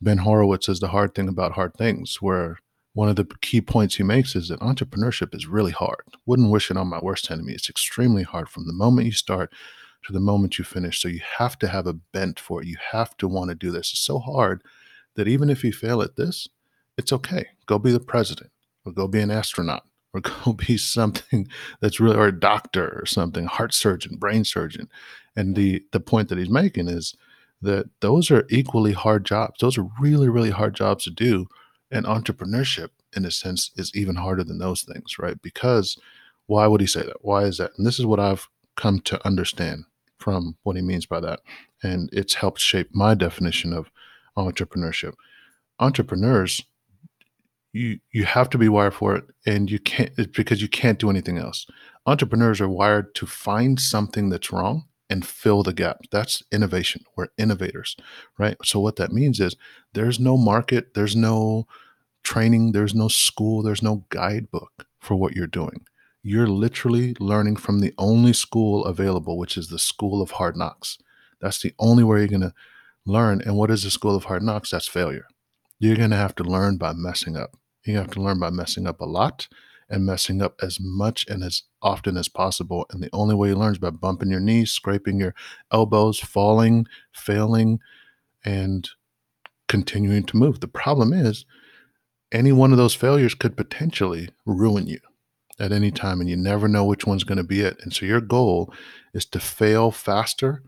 Ben 0.03 0.19
Horowitz 0.19 0.69
is 0.69 0.81
the 0.81 0.88
hard 0.88 1.15
thing 1.15 1.29
about 1.29 1.53
hard 1.53 1.75
things, 1.75 2.21
where 2.21 2.59
one 2.93 3.09
of 3.09 3.15
the 3.15 3.25
key 3.41 3.61
points 3.61 3.95
he 3.95 4.03
makes 4.03 4.35
is 4.35 4.49
that 4.49 4.61
entrepreneurship 4.61 5.33
is 5.33 5.47
really 5.47 5.71
hard. 5.71 6.03
Wouldn't 6.27 6.51
wish 6.51 6.71
it 6.71 6.77
on 6.77 6.88
my 6.88 6.99
worst 7.01 7.31
enemy. 7.31 7.53
It's 7.53 7.71
extremely 7.71 8.25
hard 8.25 8.49
from 8.49 8.67
the 8.67 8.73
moment 8.73 9.07
you 9.07 9.12
start 9.12 9.53
to 10.05 10.12
the 10.12 10.21
moment 10.21 10.59
you 10.59 10.65
finish. 10.65 11.01
So 11.01 11.07
you 11.09 11.21
have 11.38 11.57
to 11.61 11.69
have 11.69 11.87
a 11.87 11.93
bent 11.93 12.41
for 12.41 12.61
it. 12.61 12.67
You 12.67 12.77
have 12.91 13.17
to 13.19 13.29
want 13.29 13.51
to 13.51 13.55
do 13.55 13.71
this. 13.71 13.93
It's 13.93 14.01
so 14.01 14.19
hard 14.19 14.62
that 15.15 15.29
even 15.29 15.49
if 15.49 15.62
you 15.62 15.73
fail 15.73 16.03
at 16.03 16.17
this, 16.17 16.49
it's 16.99 17.12
okay. 17.12 17.47
Go 17.67 17.79
be 17.79 17.93
the 17.93 18.01
president 18.01 18.51
or 18.85 18.93
go 18.93 19.07
be 19.07 19.21
an 19.21 19.31
astronaut 19.31 19.85
or 20.12 20.21
go 20.45 20.53
be 20.53 20.77
something 20.77 21.47
that's 21.81 22.01
really 22.01 22.17
or 22.17 22.27
a 22.27 22.38
doctor 22.38 22.99
or 23.01 23.07
something, 23.07 23.47
heart 23.47 23.73
surgeon, 23.73 24.17
brain 24.17 24.45
surgeon. 24.45 24.88
And 25.37 25.55
the 25.55 25.85
the 25.93 26.01
point 26.01 26.29
that 26.29 26.38
he's 26.38 26.51
making 26.51 26.88
is 26.88 27.15
that 27.62 27.88
those 28.01 28.31
are 28.31 28.46
equally 28.51 28.92
hard 28.92 29.25
jobs. 29.25 29.59
Those 29.61 29.79
are 29.79 29.87
really, 30.01 30.29
really 30.29 30.51
hard 30.51 30.75
jobs 30.75 31.05
to 31.05 31.11
do. 31.11 31.46
And 31.90 32.07
entrepreneurship, 32.07 32.88
in 33.16 33.25
a 33.25 33.31
sense, 33.31 33.70
is 33.77 33.94
even 33.94 34.16
harder 34.16 34.44
than 34.44 34.59
those 34.59 34.83
things, 34.83 35.18
right? 35.18 35.40
Because 35.42 35.98
why 36.46 36.66
would 36.66 36.81
he 36.81 36.87
say 36.87 37.03
that? 37.03 37.18
Why 37.25 37.44
is 37.44 37.59
that? 37.59 37.72
And 37.77 37.87
this 37.87 37.98
is 37.98 38.07
what 38.07 38.20
I've 38.20 38.48
come 38.77 39.01
to 39.01 39.25
understand 39.27 39.85
from 40.18 40.57
what 40.62 40.77
he 40.77 40.83
means 40.83 41.07
by 41.07 41.20
that. 41.20 41.40
And 41.83 42.09
it's 42.12 42.35
helped 42.35 42.61
shape 42.61 42.88
my 42.92 43.14
definition 43.14 43.72
of 43.72 43.90
entrepreneurship. 44.37 45.14
Entrepreneurs, 45.79 46.62
you 47.72 47.98
you 48.12 48.25
have 48.25 48.51
to 48.51 48.59
be 48.59 48.68
wired 48.68 48.94
for 48.94 49.16
it 49.16 49.25
and 49.46 49.70
you 49.70 49.79
can't 49.79 50.14
because 50.33 50.61
you 50.61 50.68
can't 50.68 50.98
do 50.98 51.11
anything 51.11 51.38
else. 51.38 51.66
Entrepreneurs 52.07 52.61
are 52.61 52.68
wired 52.68 53.14
to 53.14 53.27
find 53.27 53.81
something 53.81 54.29
that's 54.29 54.53
wrong 54.53 54.85
and 55.12 55.27
fill 55.27 55.62
the 55.62 55.75
gap. 55.75 55.98
That's 56.11 56.42
innovation. 56.51 57.05
We're 57.14 57.29
innovators, 57.37 57.96
right? 58.38 58.57
So 58.64 58.81
what 58.81 58.96
that 58.96 59.12
means 59.12 59.40
is 59.40 59.55
there's 59.92 60.18
no 60.18 60.38
market, 60.38 60.94
there's 60.94 61.14
no 61.14 61.66
training, 62.25 62.72
there's 62.72 62.94
no 62.94 63.09
school, 63.09 63.62
there's 63.62 63.83
no 63.83 64.07
guidebook 64.09 64.87
for 64.98 65.14
what 65.14 65.37
you're 65.37 65.46
doing. 65.46 65.85
You're 66.22 66.46
literally 66.46 67.14
learning 67.20 67.57
from 67.57 67.81
the 67.81 67.92
only 67.98 68.33
school 68.33 68.87
available, 68.87 69.37
which 69.37 69.59
is 69.59 69.68
the 69.68 69.79
school 69.79 70.22
of 70.22 70.31
hard 70.31 70.57
knocks. 70.57 70.96
That's 71.42 71.61
the 71.61 71.75
only 71.79 72.05
way 72.05 72.20
you're 72.20 72.29
going 72.29 72.40
to 72.40 72.55
learn. 73.05 73.42
And 73.42 73.59
what 73.59 73.70
is 73.70 73.83
the 73.83 73.90
school 73.90 74.16
of 74.16 74.25
hard 74.25 74.42
knocks? 74.42 74.70
That's 74.70 74.88
failure. 74.88 75.27
You're 75.79 75.96
going 75.96 76.11
to 76.11 76.16
have 76.16 76.35
to 76.37 76.44
learn 76.44 76.79
by 76.79 76.94
messing 76.94 77.37
up. 77.37 77.59
You 77.85 77.98
have 77.98 78.12
to 78.12 78.22
learn 78.22 78.38
by 78.38 78.48
messing 78.48 78.87
up 78.87 79.01
a 79.01 79.05
lot 79.05 79.46
and 79.93 80.07
messing 80.07 80.41
up 80.41 80.59
as 80.63 80.81
much 80.81 81.27
and 81.29 81.45
as 81.45 81.65
often 81.83 82.17
as 82.17 82.27
possible. 82.27 82.87
And 82.91 83.03
the 83.03 83.11
only 83.13 83.35
way 83.35 83.49
you 83.49 83.55
learn 83.55 83.73
is 83.73 83.79
by 83.79 83.91
bumping 83.91 84.31
your 84.31 84.41
knees, 84.41 84.73
scraping 84.73 85.21
your 85.21 85.35
elbows, 85.71 86.19
falling, 86.19 86.87
failing, 87.13 87.79
and 88.43 88.89
continuing 89.69 90.25
to 90.25 90.37
move. 90.37 90.61
The 90.61 90.67
problem 90.67 91.13
is, 91.13 91.45
any 92.33 92.53
one 92.53 92.73
of 92.73 92.79
those 92.79 92.95
failures 92.95 93.35
could 93.35 93.55
potentially 93.55 94.31
ruin 94.47 94.87
you 94.87 95.01
at 95.61 95.73
any 95.73 95.91
time, 95.91 96.21
and 96.21 96.31
you 96.31 96.37
never 96.37 96.67
know 96.67 96.87
which 96.87 97.07
one's 97.07 97.25
going 97.25 97.37
to 97.37 97.45
be 97.45 97.61
it. 97.61 97.79
And 97.83 97.93
so, 97.93 98.07
your 98.07 98.23
goal 98.23 98.73
is 99.13 99.27
to 99.27 99.41
fail 99.41 99.91
faster, 99.91 100.63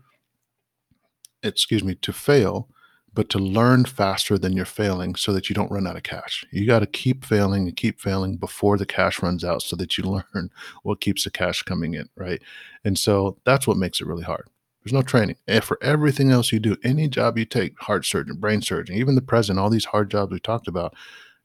excuse 1.41 1.83
me, 1.83 1.95
to 1.95 2.13
fail 2.13 2.69
but 3.15 3.29
to 3.29 3.39
learn 3.39 3.85
faster 3.85 4.37
than 4.37 4.53
you're 4.53 4.65
failing 4.65 5.15
so 5.15 5.31
that 5.31 5.49
you 5.49 5.55
don't 5.55 5.71
run 5.71 5.87
out 5.87 5.95
of 5.95 6.03
cash. 6.03 6.45
You 6.51 6.67
got 6.67 6.79
to 6.79 6.85
keep 6.85 7.25
failing 7.25 7.67
and 7.67 7.75
keep 7.75 7.99
failing 7.99 8.35
before 8.35 8.77
the 8.77 8.85
cash 8.85 9.23
runs 9.23 9.43
out 9.43 9.61
so 9.61 9.75
that 9.77 9.97
you 9.97 10.03
learn 10.35 10.51
what 10.83 10.99
keeps 11.01 11.23
the 11.23 11.31
cash 11.31 11.63
coming 11.63 11.93
in, 11.93 12.09
right? 12.15 12.41
And 12.83 12.99
so 12.99 13.37
that's 13.45 13.65
what 13.65 13.77
makes 13.77 14.01
it 14.01 14.07
really 14.07 14.23
hard. 14.23 14.47
There's 14.83 14.93
no 14.93 15.01
training. 15.01 15.37
And 15.47 15.63
for 15.63 15.79
everything 15.81 16.29
else 16.29 16.51
you 16.51 16.59
do, 16.59 16.75
any 16.83 17.07
job 17.07 17.37
you 17.39 17.45
take, 17.45 17.79
heart 17.79 18.05
surgeon, 18.05 18.35
brain 18.35 18.61
surgeon, 18.61 18.95
even 18.95 19.15
the 19.15 19.21
president, 19.21 19.59
all 19.59 19.71
these 19.71 19.85
hard 19.85 20.11
jobs 20.11 20.31
we 20.31 20.39
talked 20.39 20.67
about, 20.67 20.93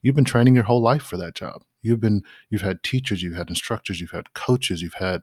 you've 0.02 0.16
been 0.16 0.24
training 0.24 0.56
your 0.56 0.64
whole 0.64 0.82
life 0.82 1.02
for 1.02 1.16
that 1.16 1.36
job. 1.36 1.62
You've 1.80 2.00
been 2.00 2.22
you've 2.50 2.60
had 2.60 2.82
teachers, 2.82 3.22
you've 3.22 3.36
had 3.36 3.48
instructors, 3.48 3.98
you've 4.00 4.10
had 4.10 4.34
coaches, 4.34 4.82
you've 4.82 4.94
had 4.94 5.22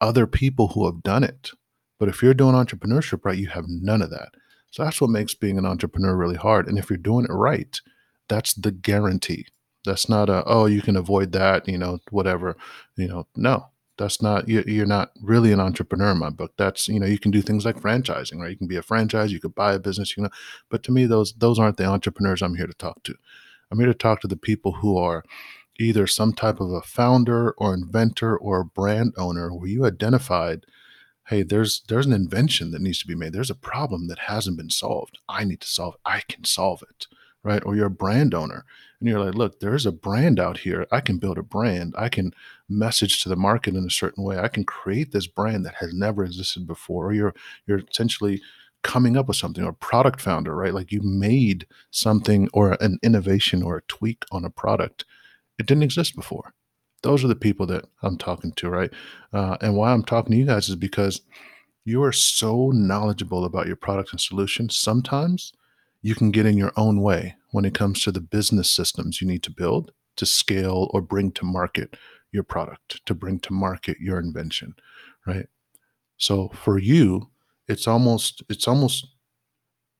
other 0.00 0.28
people 0.28 0.68
who 0.68 0.86
have 0.86 1.02
done 1.02 1.24
it. 1.24 1.50
But 1.98 2.08
if 2.08 2.22
you're 2.22 2.34
doing 2.34 2.54
entrepreneurship 2.54 3.24
right, 3.24 3.36
you 3.36 3.48
have 3.48 3.64
none 3.66 4.00
of 4.00 4.10
that. 4.10 4.28
So 4.70 4.84
that's 4.84 5.00
what 5.00 5.10
makes 5.10 5.34
being 5.34 5.58
an 5.58 5.66
entrepreneur 5.66 6.16
really 6.16 6.36
hard. 6.36 6.68
And 6.68 6.78
if 6.78 6.90
you're 6.90 6.96
doing 6.96 7.24
it 7.24 7.32
right, 7.32 7.80
that's 8.28 8.54
the 8.54 8.70
guarantee. 8.70 9.46
That's 9.84 10.08
not 10.08 10.28
a, 10.28 10.44
oh, 10.46 10.66
you 10.66 10.82
can 10.82 10.96
avoid 10.96 11.32
that, 11.32 11.66
you 11.66 11.78
know, 11.78 11.98
whatever, 12.10 12.56
you 12.96 13.08
know, 13.08 13.26
no, 13.34 13.66
that's 13.98 14.22
not, 14.22 14.48
you're 14.48 14.86
not 14.86 15.10
really 15.22 15.52
an 15.52 15.60
entrepreneur 15.60 16.12
in 16.12 16.18
my 16.18 16.30
book. 16.30 16.52
That's, 16.56 16.86
you 16.86 17.00
know, 17.00 17.06
you 17.06 17.18
can 17.18 17.30
do 17.30 17.42
things 17.42 17.64
like 17.64 17.80
franchising, 17.80 18.38
right? 18.38 18.50
You 18.50 18.56
can 18.56 18.66
be 18.66 18.76
a 18.76 18.82
franchise, 18.82 19.32
you 19.32 19.40
could 19.40 19.54
buy 19.54 19.74
a 19.74 19.78
business, 19.78 20.16
you 20.16 20.22
know, 20.22 20.30
but 20.68 20.82
to 20.84 20.92
me, 20.92 21.06
those, 21.06 21.32
those 21.32 21.58
aren't 21.58 21.76
the 21.76 21.86
entrepreneurs 21.86 22.42
I'm 22.42 22.56
here 22.56 22.66
to 22.66 22.74
talk 22.74 23.02
to. 23.04 23.14
I'm 23.70 23.78
here 23.78 23.88
to 23.88 23.94
talk 23.94 24.20
to 24.20 24.28
the 24.28 24.36
people 24.36 24.72
who 24.72 24.98
are 24.98 25.24
either 25.78 26.06
some 26.06 26.32
type 26.32 26.60
of 26.60 26.70
a 26.72 26.82
founder 26.82 27.52
or 27.52 27.72
inventor 27.72 28.36
or 28.36 28.60
a 28.60 28.64
brand 28.64 29.14
owner 29.16 29.52
where 29.54 29.68
you 29.68 29.86
identified 29.86 30.66
hey 31.30 31.44
there's 31.44 31.82
there's 31.88 32.06
an 32.06 32.12
invention 32.12 32.72
that 32.72 32.82
needs 32.82 32.98
to 32.98 33.06
be 33.06 33.14
made. 33.14 33.32
There's 33.32 33.50
a 33.50 33.54
problem 33.54 34.08
that 34.08 34.18
hasn't 34.18 34.56
been 34.56 34.68
solved. 34.68 35.18
I 35.28 35.44
need 35.44 35.60
to 35.60 35.68
solve 35.68 35.94
it. 35.94 36.00
i 36.04 36.20
can 36.28 36.44
solve 36.44 36.82
it 36.82 37.06
right? 37.42 37.62
Or 37.64 37.74
you're 37.74 37.86
a 37.86 37.90
brand 37.90 38.34
owner 38.34 38.66
and 38.98 39.08
you're 39.08 39.24
like 39.24 39.34
look 39.34 39.60
there's 39.60 39.86
a 39.86 39.92
brand 39.92 40.40
out 40.40 40.58
here. 40.58 40.86
I 40.90 41.00
can 41.00 41.18
build 41.18 41.38
a 41.38 41.42
brand. 41.42 41.94
I 41.96 42.08
can 42.08 42.34
message 42.68 43.22
to 43.22 43.28
the 43.28 43.36
market 43.36 43.76
in 43.76 43.86
a 43.86 43.90
certain 43.90 44.24
way. 44.24 44.38
I 44.38 44.48
can 44.48 44.64
create 44.64 45.12
this 45.12 45.28
brand 45.28 45.64
that 45.64 45.76
has 45.76 45.94
never 45.94 46.24
existed 46.24 46.66
before. 46.66 47.06
Or 47.06 47.12
you're 47.12 47.34
you're 47.66 47.82
essentially 47.90 48.42
coming 48.82 49.16
up 49.16 49.28
with 49.28 49.36
something 49.36 49.64
or 49.64 49.72
product 49.72 50.20
founder 50.20 50.56
right? 50.56 50.74
Like 50.74 50.90
you 50.90 51.00
made 51.02 51.66
something 51.92 52.48
or 52.52 52.76
an 52.80 52.98
innovation 53.02 53.62
or 53.62 53.76
a 53.76 53.82
tweak 53.82 54.24
on 54.32 54.44
a 54.44 54.50
product. 54.50 55.04
It 55.58 55.66
didn't 55.66 55.84
exist 55.84 56.16
before 56.16 56.54
those 57.02 57.24
are 57.24 57.28
the 57.28 57.34
people 57.34 57.66
that 57.66 57.86
I'm 58.02 58.18
talking 58.18 58.52
to, 58.52 58.68
right? 58.68 58.90
Uh, 59.32 59.56
and 59.60 59.76
why 59.76 59.92
I'm 59.92 60.04
talking 60.04 60.32
to 60.32 60.38
you 60.38 60.46
guys 60.46 60.68
is 60.68 60.76
because 60.76 61.22
you 61.84 62.02
are 62.02 62.12
so 62.12 62.70
knowledgeable 62.70 63.44
about 63.44 63.66
your 63.66 63.76
product 63.76 64.12
and 64.12 64.20
solution. 64.20 64.68
Sometimes 64.68 65.52
you 66.02 66.14
can 66.14 66.30
get 66.30 66.46
in 66.46 66.56
your 66.56 66.72
own 66.76 67.00
way 67.00 67.36
when 67.52 67.64
it 67.64 67.74
comes 67.74 68.02
to 68.02 68.12
the 68.12 68.20
business 68.20 68.70
systems 68.70 69.20
you 69.20 69.26
need 69.26 69.42
to 69.42 69.50
build 69.50 69.92
to 70.16 70.26
scale 70.26 70.90
or 70.92 71.00
bring 71.00 71.32
to 71.32 71.44
market 71.44 71.96
your 72.32 72.42
product, 72.42 73.04
to 73.06 73.14
bring 73.14 73.38
to 73.40 73.52
market 73.52 73.98
your 74.00 74.18
invention, 74.18 74.74
right? 75.26 75.46
So 76.16 76.48
for 76.48 76.78
you, 76.78 77.30
it's 77.66 77.88
almost 77.88 78.42
it's 78.48 78.68
almost 78.68 79.06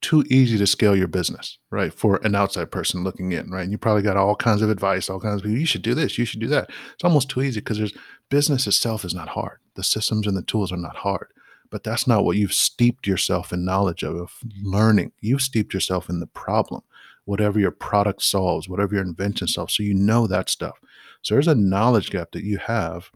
too 0.01 0.25
easy 0.31 0.57
to 0.59 0.67
scale 0.67 0.97
your 0.97 1.09
business, 1.09 1.59
right? 1.71 1.93
For 1.93 2.17
an 2.25 2.35
outside 2.35 2.71
person 2.71 3.05
looking 3.05 3.33
in, 3.33 3.51
right? 3.51 3.63
And 3.63 3.73
you 3.73 3.79
probably 3.79 4.03
got 4.03 4.17
all 4.17 4.35
kinds 4.35 4.63
of 4.63 4.71
advice, 4.71 5.11
all 5.11 5.21
kinds 5.21 5.37
of 5.37 5.43
people. 5.43 5.59
You 5.59 5.67
should 5.67 5.83
do 5.83 5.95
this, 5.95 6.19
you 6.19 6.25
should 6.25 6.41
do 6.41 6.49
that. 6.49 6.71
It's 6.95 7.05
almost 7.05 7.29
too 7.29 7.43
easy 7.43 7.61
because 7.61 7.79
there's 7.79 7.97
business 8.31 8.67
itself 8.67 9.05
is 9.05 9.15
not 9.15 9.29
hard. 9.29 9.59
The 9.75 9.85
systems 9.85 10.27
and 10.27 10.37
the 10.37 10.43
tools 10.43 10.73
are 10.73 10.77
not 10.77 10.97
hard. 10.97 11.29
But 11.71 11.85
that's 11.85 12.07
not 12.07 12.25
what 12.25 12.37
you've 12.37 12.53
steeped 12.53 13.07
yourself 13.07 13.53
in 13.53 13.65
knowledge 13.65 14.03
of, 14.03 14.17
of 14.17 14.33
learning. 14.63 15.13
You've 15.21 15.43
steeped 15.43 15.73
yourself 15.73 16.09
in 16.09 16.19
the 16.19 16.27
problem, 16.27 16.83
whatever 17.27 17.61
your 17.61 17.71
product 17.71 18.23
solves, 18.23 18.69
whatever 18.69 18.95
your 18.95 19.05
invention 19.05 19.47
solves. 19.47 19.77
So 19.77 19.85
you 19.85 19.95
know 19.95 20.27
that 20.27 20.51
stuff. 20.51 20.81
So 21.23 21.35
there's 21.35 21.47
a 21.47 21.55
knowledge 21.55 22.11
gap 22.11 22.33
that 22.33 22.43
you 22.43 22.59
have 22.59 23.11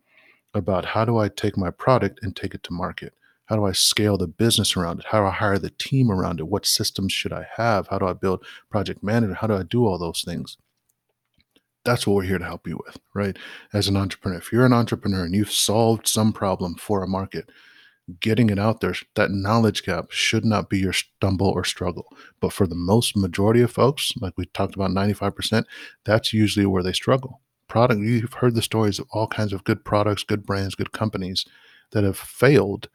about 0.52 0.84
how 0.84 1.04
do 1.04 1.18
I 1.18 1.28
take 1.28 1.56
my 1.56 1.70
product 1.70 2.20
and 2.22 2.36
take 2.36 2.54
it 2.54 2.62
to 2.64 2.72
market? 2.72 3.14
How 3.46 3.56
do 3.56 3.64
I 3.64 3.72
scale 3.72 4.16
the 4.16 4.26
business 4.26 4.76
around 4.76 5.00
it? 5.00 5.06
How 5.10 5.20
do 5.20 5.26
I 5.26 5.30
hire 5.32 5.58
the 5.58 5.70
team 5.70 6.10
around 6.10 6.40
it? 6.40 6.48
What 6.48 6.66
systems 6.66 7.12
should 7.12 7.32
I 7.32 7.46
have? 7.56 7.88
How 7.88 7.98
do 7.98 8.06
I 8.06 8.14
build 8.14 8.44
project 8.70 9.02
management? 9.02 9.38
How 9.38 9.46
do 9.46 9.54
I 9.54 9.62
do 9.62 9.86
all 9.86 9.98
those 9.98 10.22
things? 10.24 10.56
That's 11.84 12.06
what 12.06 12.16
we're 12.16 12.22
here 12.22 12.38
to 12.38 12.44
help 12.44 12.66
you 12.66 12.80
with, 12.86 12.96
right? 13.12 13.36
As 13.74 13.88
an 13.88 13.96
entrepreneur, 13.96 14.38
if 14.38 14.50
you're 14.50 14.64
an 14.64 14.72
entrepreneur 14.72 15.24
and 15.24 15.34
you've 15.34 15.52
solved 15.52 16.08
some 16.08 16.32
problem 16.32 16.76
for 16.76 17.02
a 17.02 17.08
market, 17.08 17.50
getting 18.20 18.48
it 18.48 18.58
out 18.58 18.80
there, 18.80 18.94
that 19.14 19.30
knowledge 19.30 19.82
gap 19.82 20.10
should 20.10 20.44
not 20.44 20.70
be 20.70 20.78
your 20.78 20.94
stumble 20.94 21.48
or 21.48 21.64
struggle. 21.64 22.06
But 22.40 22.52
for 22.54 22.66
the 22.66 22.74
most 22.74 23.16
majority 23.16 23.60
of 23.60 23.70
folks, 23.70 24.12
like 24.20 24.34
we 24.36 24.46
talked 24.46 24.74
about 24.74 24.90
95%, 24.90 25.64
that's 26.04 26.32
usually 26.32 26.64
where 26.64 26.82
they 26.82 26.92
struggle. 26.92 27.40
Product, 27.68 28.00
you've 28.00 28.32
heard 28.32 28.54
the 28.54 28.62
stories 28.62 28.98
of 28.98 29.06
all 29.10 29.26
kinds 29.26 29.52
of 29.52 29.64
good 29.64 29.84
products, 29.84 30.22
good 30.22 30.46
brands, 30.46 30.74
good 30.74 30.92
companies 30.92 31.44
that 31.92 32.04
have 32.04 32.18
failed 32.18 32.88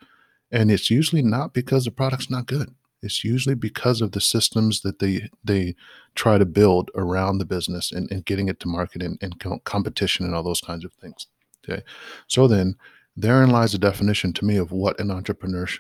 and 0.52 0.72
it's 0.72 0.90
usually 0.90 1.22
not 1.22 1.54
because 1.54 1.86
the 1.86 1.92
product's 1.92 2.30
not 2.30 2.46
good. 2.46 2.74
It's 3.02 3.24
usually 3.24 3.56
because 3.56 4.02
of 4.02 4.12
the 4.12 4.22
systems 4.22 4.82
that 4.82 5.00
they 5.00 5.30
they 5.44 5.76
try 6.16 6.38
to 6.38 6.46
build 6.46 6.92
around 6.96 7.38
the 7.38 7.46
business 7.46 7.92
and, 7.92 8.12
and 8.12 8.26
getting 8.26 8.50
it 8.50 8.60
to 8.62 8.68
market 8.68 9.02
and, 9.02 9.18
and 9.22 9.40
competition 9.64 10.26
and 10.26 10.36
all 10.36 10.44
those 10.44 10.62
kinds 10.62 10.84
of 10.84 10.94
things 10.94 11.28
okay? 11.70 11.84
So 12.28 12.48
then 12.48 12.76
therein 13.16 13.50
lies 13.50 13.74
the 13.74 13.78
definition 13.78 14.34
to 14.34 14.46
me 14.46 14.58
of 14.58 14.72
what 14.72 15.00
an 15.00 15.12
entrepreneur 15.12 15.66
sh- 15.66 15.80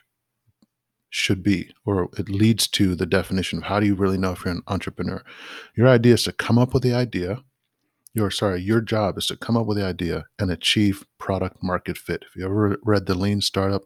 should 1.09 1.41
be 1.41 1.71
or 1.85 2.09
it 2.17 2.29
leads 2.29 2.67
to 2.67 2.95
the 2.95 3.05
definition 3.05 3.59
of 3.59 3.65
how 3.65 3.79
do 3.79 3.85
you 3.85 3.95
really 3.95 4.17
know 4.17 4.31
if 4.31 4.45
you're 4.45 4.53
an 4.53 4.63
entrepreneur? 4.67 5.23
Your 5.75 5.87
idea 5.87 6.13
is 6.15 6.23
to 6.23 6.31
come 6.31 6.57
up 6.57 6.73
with 6.73 6.83
the 6.83 6.93
idea 6.93 7.43
your 8.15 8.31
sorry 8.31 8.59
your 8.59 8.81
job 8.81 9.19
is 9.19 9.27
to 9.27 9.37
come 9.37 9.55
up 9.55 9.67
with 9.67 9.77
the 9.77 9.85
idea 9.85 10.25
and 10.39 10.49
achieve 10.49 11.05
product 11.19 11.61
market 11.61 11.95
fit. 11.95 12.25
If 12.27 12.35
you 12.35 12.45
ever 12.45 12.77
read 12.83 13.05
the 13.05 13.13
lean 13.13 13.39
startup 13.39 13.83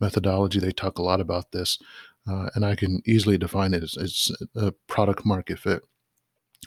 methodology. 0.00 0.60
They 0.60 0.72
talk 0.72 0.98
a 0.98 1.02
lot 1.02 1.20
about 1.20 1.52
this, 1.52 1.78
uh, 2.28 2.50
and 2.54 2.64
I 2.64 2.74
can 2.74 3.02
easily 3.06 3.38
define 3.38 3.74
it 3.74 3.82
as, 3.82 3.96
as 3.96 4.32
a 4.54 4.72
product 4.86 5.24
market 5.24 5.58
fit. 5.58 5.82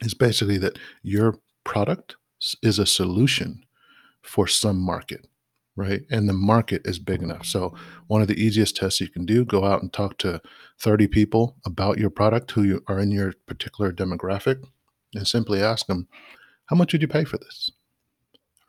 It's 0.01 0.13
basically 0.13 0.57
that 0.59 0.79
your 1.03 1.35
product 1.63 2.15
is 2.63 2.79
a 2.79 2.85
solution 2.85 3.63
for 4.21 4.47
some 4.47 4.79
market, 4.79 5.27
right? 5.75 6.01
And 6.09 6.27
the 6.27 6.33
market 6.33 6.81
is 6.85 6.99
big 6.99 7.21
enough. 7.21 7.45
So, 7.45 7.73
one 8.07 8.21
of 8.21 8.27
the 8.27 8.41
easiest 8.41 8.75
tests 8.75 9.01
you 9.01 9.09
can 9.09 9.25
do 9.25 9.45
go 9.45 9.65
out 9.65 9.81
and 9.81 9.91
talk 9.91 10.17
to 10.19 10.41
30 10.79 11.07
people 11.07 11.55
about 11.65 11.97
your 11.97 12.09
product 12.09 12.51
who 12.51 12.63
you 12.63 12.83
are 12.87 12.99
in 12.99 13.11
your 13.11 13.33
particular 13.45 13.91
demographic 13.91 14.63
and 15.13 15.27
simply 15.27 15.61
ask 15.61 15.87
them, 15.87 16.07
How 16.67 16.75
much 16.75 16.93
would 16.93 17.01
you 17.01 17.07
pay 17.07 17.23
for 17.23 17.37
this? 17.37 17.71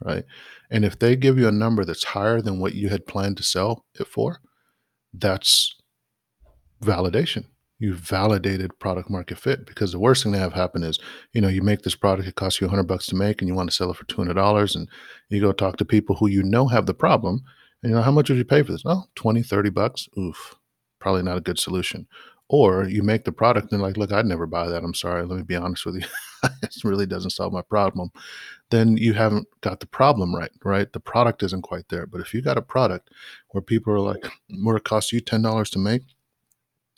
Right. 0.05 0.25
And 0.71 0.85
if 0.85 0.99
they 0.99 1.15
give 1.15 1.39
you 1.39 1.47
a 1.47 1.53
number 1.53 1.85
that's 1.85 2.03
higher 2.03 2.41
than 2.41 2.59
what 2.59 2.75
you 2.75 2.89
had 2.89 3.07
planned 3.07 3.37
to 3.37 3.43
sell 3.45 3.85
it 3.95 4.09
for, 4.09 4.41
that's 5.13 5.75
validation. 6.83 7.47
You've 7.79 7.99
validated 7.99 8.79
product 8.79 9.11
market 9.11 9.39
fit 9.39 9.67
because 9.67 9.91
the 9.91 9.99
worst 9.99 10.23
thing 10.23 10.33
to 10.33 10.39
have 10.39 10.53
happen 10.53 10.85
is, 10.85 11.01
you 11.33 11.41
know, 11.41 11.49
you 11.49 11.63
make 11.63 11.83
this 11.83 11.97
product, 11.97 12.29
it 12.29 12.37
costs 12.37 12.61
you 12.61 12.69
100 12.69 12.85
bucks 12.85 13.07
to 13.07 13.17
make, 13.17 13.43
and 13.43 13.49
you 13.49 13.55
want 13.55 13.71
to 13.71 13.75
sell 13.75 13.91
it 13.91 13.97
for 13.97 14.05
$200. 14.05 14.77
And 14.77 14.89
you 15.29 15.41
go 15.41 15.51
talk 15.51 15.79
to 15.79 15.85
people 15.85 16.15
who 16.15 16.29
you 16.29 16.45
know 16.45 16.69
have 16.69 16.87
the 16.87 16.95
problem. 16.95 17.43
And, 17.83 17.91
you 17.91 17.97
know, 17.97 18.03
how 18.03 18.13
much 18.13 18.29
would 18.29 18.39
you 18.39 18.45
pay 18.45 18.63
for 18.63 18.71
this? 18.71 18.85
Oh, 18.85 19.05
20, 19.17 19.43
30 19.43 19.71
bucks. 19.71 20.09
Oof, 20.17 20.55
probably 21.01 21.25
not 21.25 21.39
a 21.39 21.41
good 21.41 21.59
solution. 21.59 22.07
Or 22.53 22.85
you 22.85 23.03
make 23.03 23.25
the 23.25 23.33
product 23.33 23.73
and 23.73 23.81
like, 23.81 23.97
look, 23.97 24.13
I'd 24.13 24.27
never 24.27 24.47
buy 24.47 24.69
that. 24.69 24.85
I'm 24.85 24.93
sorry. 24.93 25.25
Let 25.25 25.39
me 25.39 25.43
be 25.43 25.57
honest 25.57 25.87
with 25.87 25.95
you. 25.97 26.03
it 26.63 26.85
really 26.85 27.07
doesn't 27.07 27.31
solve 27.31 27.51
my 27.51 27.63
problem. 27.63 28.11
Then 28.71 28.99
you 28.99 29.15
haven't 29.15 29.49
got 29.63 29.81
the 29.81 29.87
problem 29.87 30.37
right, 30.37 30.51
right? 30.63 30.93
The 30.93 31.01
product 31.01 31.43
isn't 31.43 31.63
quite 31.63 31.89
there. 31.89 32.07
But 32.07 32.21
if 32.21 32.35
you 32.35 32.43
got 32.43 32.59
a 32.59 32.63
product 32.63 33.09
where 33.53 33.63
people 33.63 33.95
are 33.95 34.01
like, 34.01 34.31
where 34.63 34.77
it 34.77 34.85
costs 34.85 35.15
you 35.15 35.23
$10 35.23 35.71
to 35.71 35.79
make, 35.79 36.03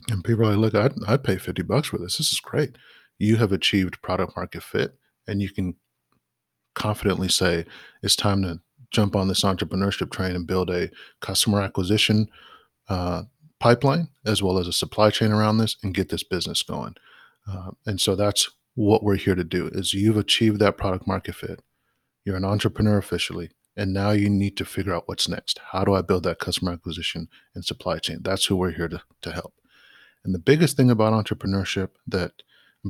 and 0.09 0.25
people 0.25 0.45
are 0.45 0.57
like, 0.57 0.73
look, 0.73 0.75
I'd, 0.75 0.93
I'd 1.07 1.23
pay 1.23 1.38
50 1.38 1.62
bucks 1.62 1.87
for 1.87 1.99
this. 1.99 2.19
This 2.19 2.33
is 2.33 2.40
great. 2.40 2.77
You 3.19 3.37
have 3.37 3.53
achieved 3.53 4.03
product 4.03 4.37
market 4.37 4.64
fit 4.64 4.99
and 5.29 5.40
you 5.40 5.51
can 5.51 5.77
confidently 6.75 7.29
say 7.29 7.64
it's 8.03 8.17
time 8.17 8.43
to 8.43 8.61
jump 8.90 9.14
on 9.14 9.29
this 9.29 9.45
entrepreneurship 9.45 10.11
train 10.11 10.35
and 10.35 10.49
build 10.49 10.69
a 10.69 10.90
customer 11.21 11.62
acquisition 11.62 12.29
uh, 12.88 13.23
pipeline 13.64 14.09
as 14.27 14.42
well 14.42 14.59
as 14.59 14.68
a 14.68 14.74
supply 14.74 15.09
chain 15.09 15.33
around 15.33 15.57
this 15.57 15.79
and 15.83 15.94
get 15.94 16.11
this 16.11 16.22
business 16.22 16.62
going. 16.62 16.94
Uh, 17.50 17.70
and 17.87 17.98
so 17.98 18.14
that's 18.14 18.50
what 18.74 19.03
we're 19.03 19.16
here 19.16 19.35
to 19.35 19.42
do 19.42 19.68
is 19.68 19.94
you've 19.94 20.18
achieved 20.18 20.59
that 20.59 20.77
product 20.77 21.07
market 21.07 21.35
fit. 21.35 21.62
You're 22.27 22.37
an 22.37 22.44
entrepreneur 22.44 22.98
officially. 22.98 23.53
And 23.74 23.94
now 23.94 24.11
you 24.11 24.29
need 24.29 24.59
to 24.59 24.66
figure 24.66 24.94
out 24.94 25.09
what's 25.09 25.31
next. 25.31 25.61
How 25.72 25.83
do 25.83 25.94
I 25.94 26.03
build 26.03 26.24
that 26.24 26.40
customer 26.40 26.72
acquisition 26.72 27.29
and 27.55 27.64
supply 27.64 27.98
chain? 28.00 28.18
That's 28.20 28.44
who 28.44 28.57
we're 28.57 28.72
here 28.72 28.87
to, 28.87 29.00
to 29.22 29.33
help. 29.33 29.55
And 30.27 30.35
the 30.35 30.38
biggest 30.38 30.77
thing 30.77 30.90
about 30.90 31.14
entrepreneurship 31.14 31.88
that 32.07 32.42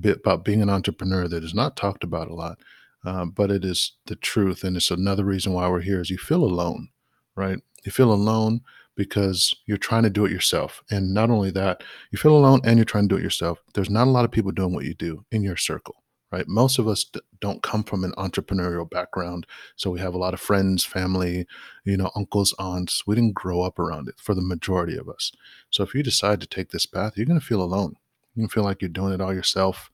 about 0.04 0.44
being 0.44 0.60
an 0.60 0.70
entrepreneur 0.70 1.28
that 1.28 1.44
is 1.44 1.54
not 1.54 1.76
talked 1.76 2.02
about 2.02 2.26
a 2.26 2.34
lot, 2.34 2.58
uh, 3.06 3.26
but 3.26 3.52
it 3.52 3.64
is 3.64 3.92
the 4.06 4.16
truth. 4.16 4.64
And 4.64 4.76
it's 4.76 4.90
another 4.90 5.24
reason 5.24 5.52
why 5.52 5.68
we're 5.68 5.82
here 5.82 6.00
is 6.00 6.10
you 6.10 6.18
feel 6.18 6.42
alone, 6.42 6.88
right? 7.36 7.60
You 7.84 7.92
feel 7.92 8.12
alone 8.12 8.62
because 8.96 9.54
you're 9.66 9.76
trying 9.76 10.04
to 10.04 10.10
do 10.10 10.24
it 10.24 10.32
yourself. 10.32 10.82
And 10.90 11.12
not 11.12 11.30
only 11.30 11.50
that, 11.52 11.82
you 12.10 12.18
feel 12.18 12.36
alone 12.36 12.60
and 12.64 12.76
you're 12.76 12.84
trying 12.84 13.08
to 13.08 13.14
do 13.14 13.18
it 13.18 13.24
yourself. 13.24 13.58
There's 13.74 13.90
not 13.90 14.06
a 14.06 14.10
lot 14.10 14.24
of 14.24 14.30
people 14.30 14.52
doing 14.52 14.72
what 14.72 14.84
you 14.84 14.94
do 14.94 15.24
in 15.32 15.42
your 15.42 15.56
circle, 15.56 15.96
right? 16.30 16.46
Most 16.46 16.78
of 16.78 16.86
us 16.86 17.04
d- 17.04 17.20
don't 17.40 17.62
come 17.62 17.82
from 17.82 18.04
an 18.04 18.12
entrepreneurial 18.12 18.88
background. 18.88 19.46
So 19.76 19.90
we 19.90 20.00
have 20.00 20.14
a 20.14 20.18
lot 20.18 20.34
of 20.34 20.40
friends, 20.40 20.84
family, 20.84 21.46
you 21.84 21.96
know, 21.96 22.10
uncles, 22.14 22.54
aunts. 22.58 23.06
We 23.06 23.14
didn't 23.14 23.34
grow 23.34 23.62
up 23.62 23.78
around 23.78 24.08
it 24.08 24.14
for 24.18 24.34
the 24.34 24.42
majority 24.42 24.96
of 24.96 25.08
us. 25.08 25.32
So 25.70 25.82
if 25.82 25.94
you 25.94 26.02
decide 26.02 26.40
to 26.40 26.46
take 26.46 26.70
this 26.70 26.86
path, 26.86 27.14
you're 27.16 27.26
going 27.26 27.40
to 27.40 27.44
feel 27.46 27.62
alone. 27.62 27.94
You 28.34 28.42
can 28.42 28.48
feel 28.48 28.64
like 28.64 28.80
you're 28.80 28.88
doing 28.88 29.12
it 29.12 29.20
all 29.20 29.34
yourself. 29.34 29.90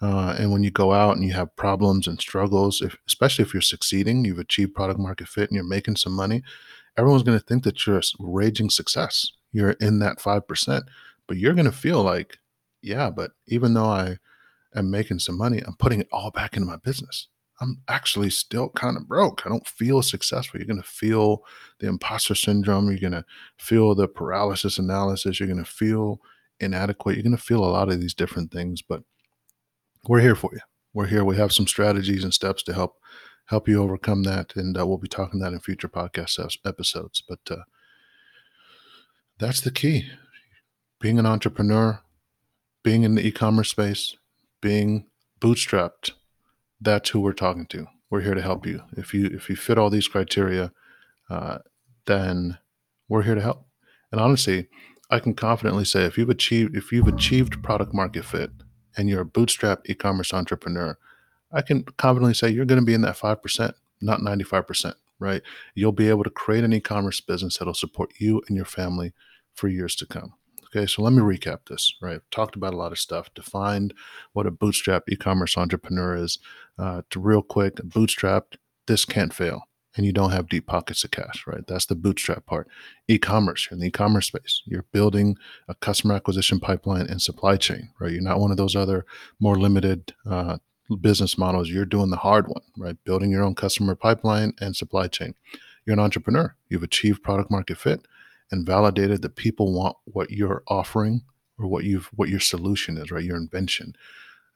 Uh, 0.00 0.34
and 0.36 0.50
when 0.50 0.64
you 0.64 0.70
go 0.70 0.92
out 0.92 1.16
and 1.16 1.24
you 1.24 1.32
have 1.32 1.54
problems 1.54 2.08
and 2.08 2.20
struggles, 2.20 2.82
if, 2.82 2.96
especially 3.06 3.44
if 3.44 3.54
you're 3.54 3.60
succeeding, 3.60 4.24
you've 4.24 4.40
achieved 4.40 4.74
product 4.74 4.98
market 4.98 5.28
fit 5.28 5.48
and 5.48 5.54
you're 5.54 5.64
making 5.64 5.94
some 5.94 6.12
money, 6.12 6.42
everyone's 6.96 7.22
going 7.22 7.38
to 7.38 7.44
think 7.44 7.64
that 7.64 7.86
you're 7.86 7.98
a 7.98 8.02
raging 8.18 8.70
success. 8.70 9.32
You're 9.52 9.72
in 9.72 9.98
that 10.00 10.18
5%, 10.18 10.82
but 11.26 11.36
you're 11.36 11.54
going 11.54 11.66
to 11.66 11.72
feel 11.72 12.02
like, 12.02 12.38
yeah, 12.80 13.10
but 13.10 13.32
even 13.46 13.74
though 13.74 13.86
I 13.86 14.16
am 14.74 14.90
making 14.90 15.18
some 15.18 15.38
money, 15.38 15.62
I'm 15.66 15.76
putting 15.76 16.00
it 16.00 16.08
all 16.12 16.30
back 16.30 16.56
into 16.56 16.68
my 16.68 16.76
business. 16.76 17.28
I'm 17.60 17.80
actually 17.86 18.30
still 18.30 18.70
kind 18.70 18.96
of 18.96 19.06
broke. 19.06 19.46
I 19.46 19.48
don't 19.48 19.66
feel 19.66 20.02
successful. 20.02 20.58
You're 20.58 20.66
going 20.66 20.82
to 20.82 20.88
feel 20.88 21.44
the 21.78 21.86
imposter 21.86 22.34
syndrome. 22.34 22.88
You're 22.88 22.98
going 22.98 23.12
to 23.12 23.24
feel 23.56 23.94
the 23.94 24.08
paralysis 24.08 24.78
analysis. 24.78 25.38
You're 25.38 25.48
going 25.48 25.62
to 25.62 25.70
feel 25.70 26.20
inadequate. 26.58 27.14
You're 27.14 27.22
going 27.22 27.36
to 27.36 27.42
feel 27.42 27.64
a 27.64 27.66
lot 27.66 27.88
of 27.88 28.00
these 28.00 28.14
different 28.14 28.50
things, 28.50 28.82
but 28.82 29.02
we're 30.08 30.20
here 30.20 30.34
for 30.34 30.50
you. 30.52 30.60
We're 30.92 31.06
here. 31.06 31.24
We 31.24 31.36
have 31.36 31.52
some 31.52 31.68
strategies 31.68 32.24
and 32.24 32.34
steps 32.34 32.62
to 32.64 32.72
help 32.72 32.96
help 33.52 33.68
you 33.68 33.82
overcome 33.82 34.22
that. 34.22 34.56
And 34.56 34.78
uh, 34.78 34.86
we'll 34.86 34.96
be 34.96 35.08
talking 35.08 35.38
that 35.40 35.52
in 35.52 35.60
future 35.60 35.86
podcast 35.86 36.56
episodes. 36.64 37.22
But 37.28 37.40
uh, 37.50 37.64
that's 39.38 39.60
the 39.60 39.70
key 39.70 40.08
being 40.98 41.18
an 41.18 41.26
entrepreneur, 41.26 42.00
being 42.82 43.02
in 43.02 43.14
the 43.14 43.26
e 43.26 43.30
commerce 43.30 43.68
space, 43.68 44.16
being 44.62 45.04
bootstrapped. 45.38 46.12
That's 46.80 47.10
who 47.10 47.20
we're 47.20 47.34
talking 47.34 47.66
to. 47.66 47.86
We're 48.08 48.22
here 48.22 48.34
to 48.34 48.40
help 48.40 48.64
you. 48.64 48.84
If 48.96 49.12
you 49.12 49.26
if 49.26 49.50
you 49.50 49.56
fit 49.56 49.76
all 49.76 49.90
these 49.90 50.08
criteria, 50.08 50.72
uh, 51.28 51.58
then 52.06 52.56
we're 53.10 53.22
here 53.22 53.34
to 53.34 53.42
help. 53.42 53.66
And 54.10 54.18
honestly, 54.18 54.68
I 55.10 55.18
can 55.18 55.34
confidently 55.34 55.84
say 55.84 56.04
if 56.04 56.16
you've 56.16 56.30
achieved 56.30 56.74
if 56.74 56.90
you've 56.90 57.06
achieved 57.06 57.62
product 57.62 57.92
market 57.92 58.24
fit 58.24 58.50
and 58.96 59.10
you're 59.10 59.20
a 59.20 59.26
bootstrap 59.26 59.80
e-commerce 59.90 60.32
entrepreneur, 60.32 60.96
I 61.52 61.62
can 61.62 61.84
confidently 61.98 62.34
say 62.34 62.50
you're 62.50 62.64
going 62.64 62.80
to 62.80 62.86
be 62.86 62.94
in 62.94 63.02
that 63.02 63.16
5%, 63.18 63.72
not 64.00 64.20
95%, 64.20 64.94
right? 65.18 65.42
You'll 65.74 65.92
be 65.92 66.08
able 66.08 66.24
to 66.24 66.30
create 66.30 66.64
an 66.64 66.72
e 66.72 66.80
commerce 66.80 67.20
business 67.20 67.58
that'll 67.58 67.74
support 67.74 68.12
you 68.18 68.42
and 68.48 68.56
your 68.56 68.64
family 68.66 69.12
for 69.54 69.68
years 69.68 69.94
to 69.96 70.06
come. 70.06 70.34
Okay, 70.74 70.86
so 70.86 71.02
let 71.02 71.12
me 71.12 71.20
recap 71.20 71.66
this, 71.68 71.92
right? 72.00 72.14
I've 72.14 72.30
talked 72.30 72.56
about 72.56 72.72
a 72.72 72.78
lot 72.78 72.92
of 72.92 72.98
stuff, 72.98 73.28
defined 73.34 73.92
what 74.32 74.46
a 74.46 74.50
bootstrap 74.50 75.02
e 75.08 75.16
commerce 75.16 75.58
entrepreneur 75.58 76.16
is. 76.16 76.38
Uh, 76.78 77.02
to 77.10 77.20
real 77.20 77.42
quick, 77.42 77.76
bootstrapped, 77.76 78.56
this 78.86 79.04
can't 79.04 79.34
fail. 79.34 79.62
and 79.96 80.06
you 80.06 80.12
don't 80.12 80.30
have 80.32 80.48
deep 80.48 80.66
pockets 80.66 81.04
of 81.04 81.10
cash, 81.10 81.44
right? 81.46 81.66
That's 81.66 81.86
the 81.86 81.94
bootstrap 81.94 82.46
part. 82.46 82.68
E-commerce, 83.08 83.66
you're 83.70 83.76
in 83.76 83.80
the 83.80 83.88
e-commerce 83.88 84.26
space. 84.28 84.62
You're 84.64 84.86
building 84.92 85.36
a 85.68 85.74
customer 85.74 86.14
acquisition 86.14 86.60
pipeline 86.60 87.06
and 87.06 87.20
supply 87.20 87.56
chain, 87.56 87.90
right? 88.00 88.10
You're 88.12 88.22
not 88.22 88.40
one 88.40 88.50
of 88.50 88.56
those 88.56 88.74
other 88.74 89.04
more 89.38 89.58
limited 89.58 90.14
uh, 90.24 90.58
business 90.96 91.38
models. 91.38 91.70
You're 91.70 91.84
doing 91.84 92.10
the 92.10 92.16
hard 92.16 92.48
one, 92.48 92.62
right? 92.76 92.96
Building 93.04 93.30
your 93.30 93.42
own 93.42 93.54
customer 93.54 93.94
pipeline 93.94 94.54
and 94.60 94.76
supply 94.76 95.08
chain. 95.08 95.34
You're 95.84 95.94
an 95.94 96.00
entrepreneur. 96.00 96.54
You've 96.68 96.82
achieved 96.82 97.22
product 97.22 97.50
market 97.50 97.78
fit 97.78 98.06
and 98.50 98.66
validated 98.66 99.22
that 99.22 99.36
people 99.36 99.72
want 99.72 99.96
what 100.04 100.30
you're 100.30 100.62
offering 100.68 101.22
or 101.58 101.66
what 101.66 101.84
you've 101.84 102.06
what 102.14 102.28
your 102.28 102.40
solution 102.40 102.96
is, 102.98 103.10
right? 103.10 103.24
Your 103.24 103.36
invention. 103.36 103.94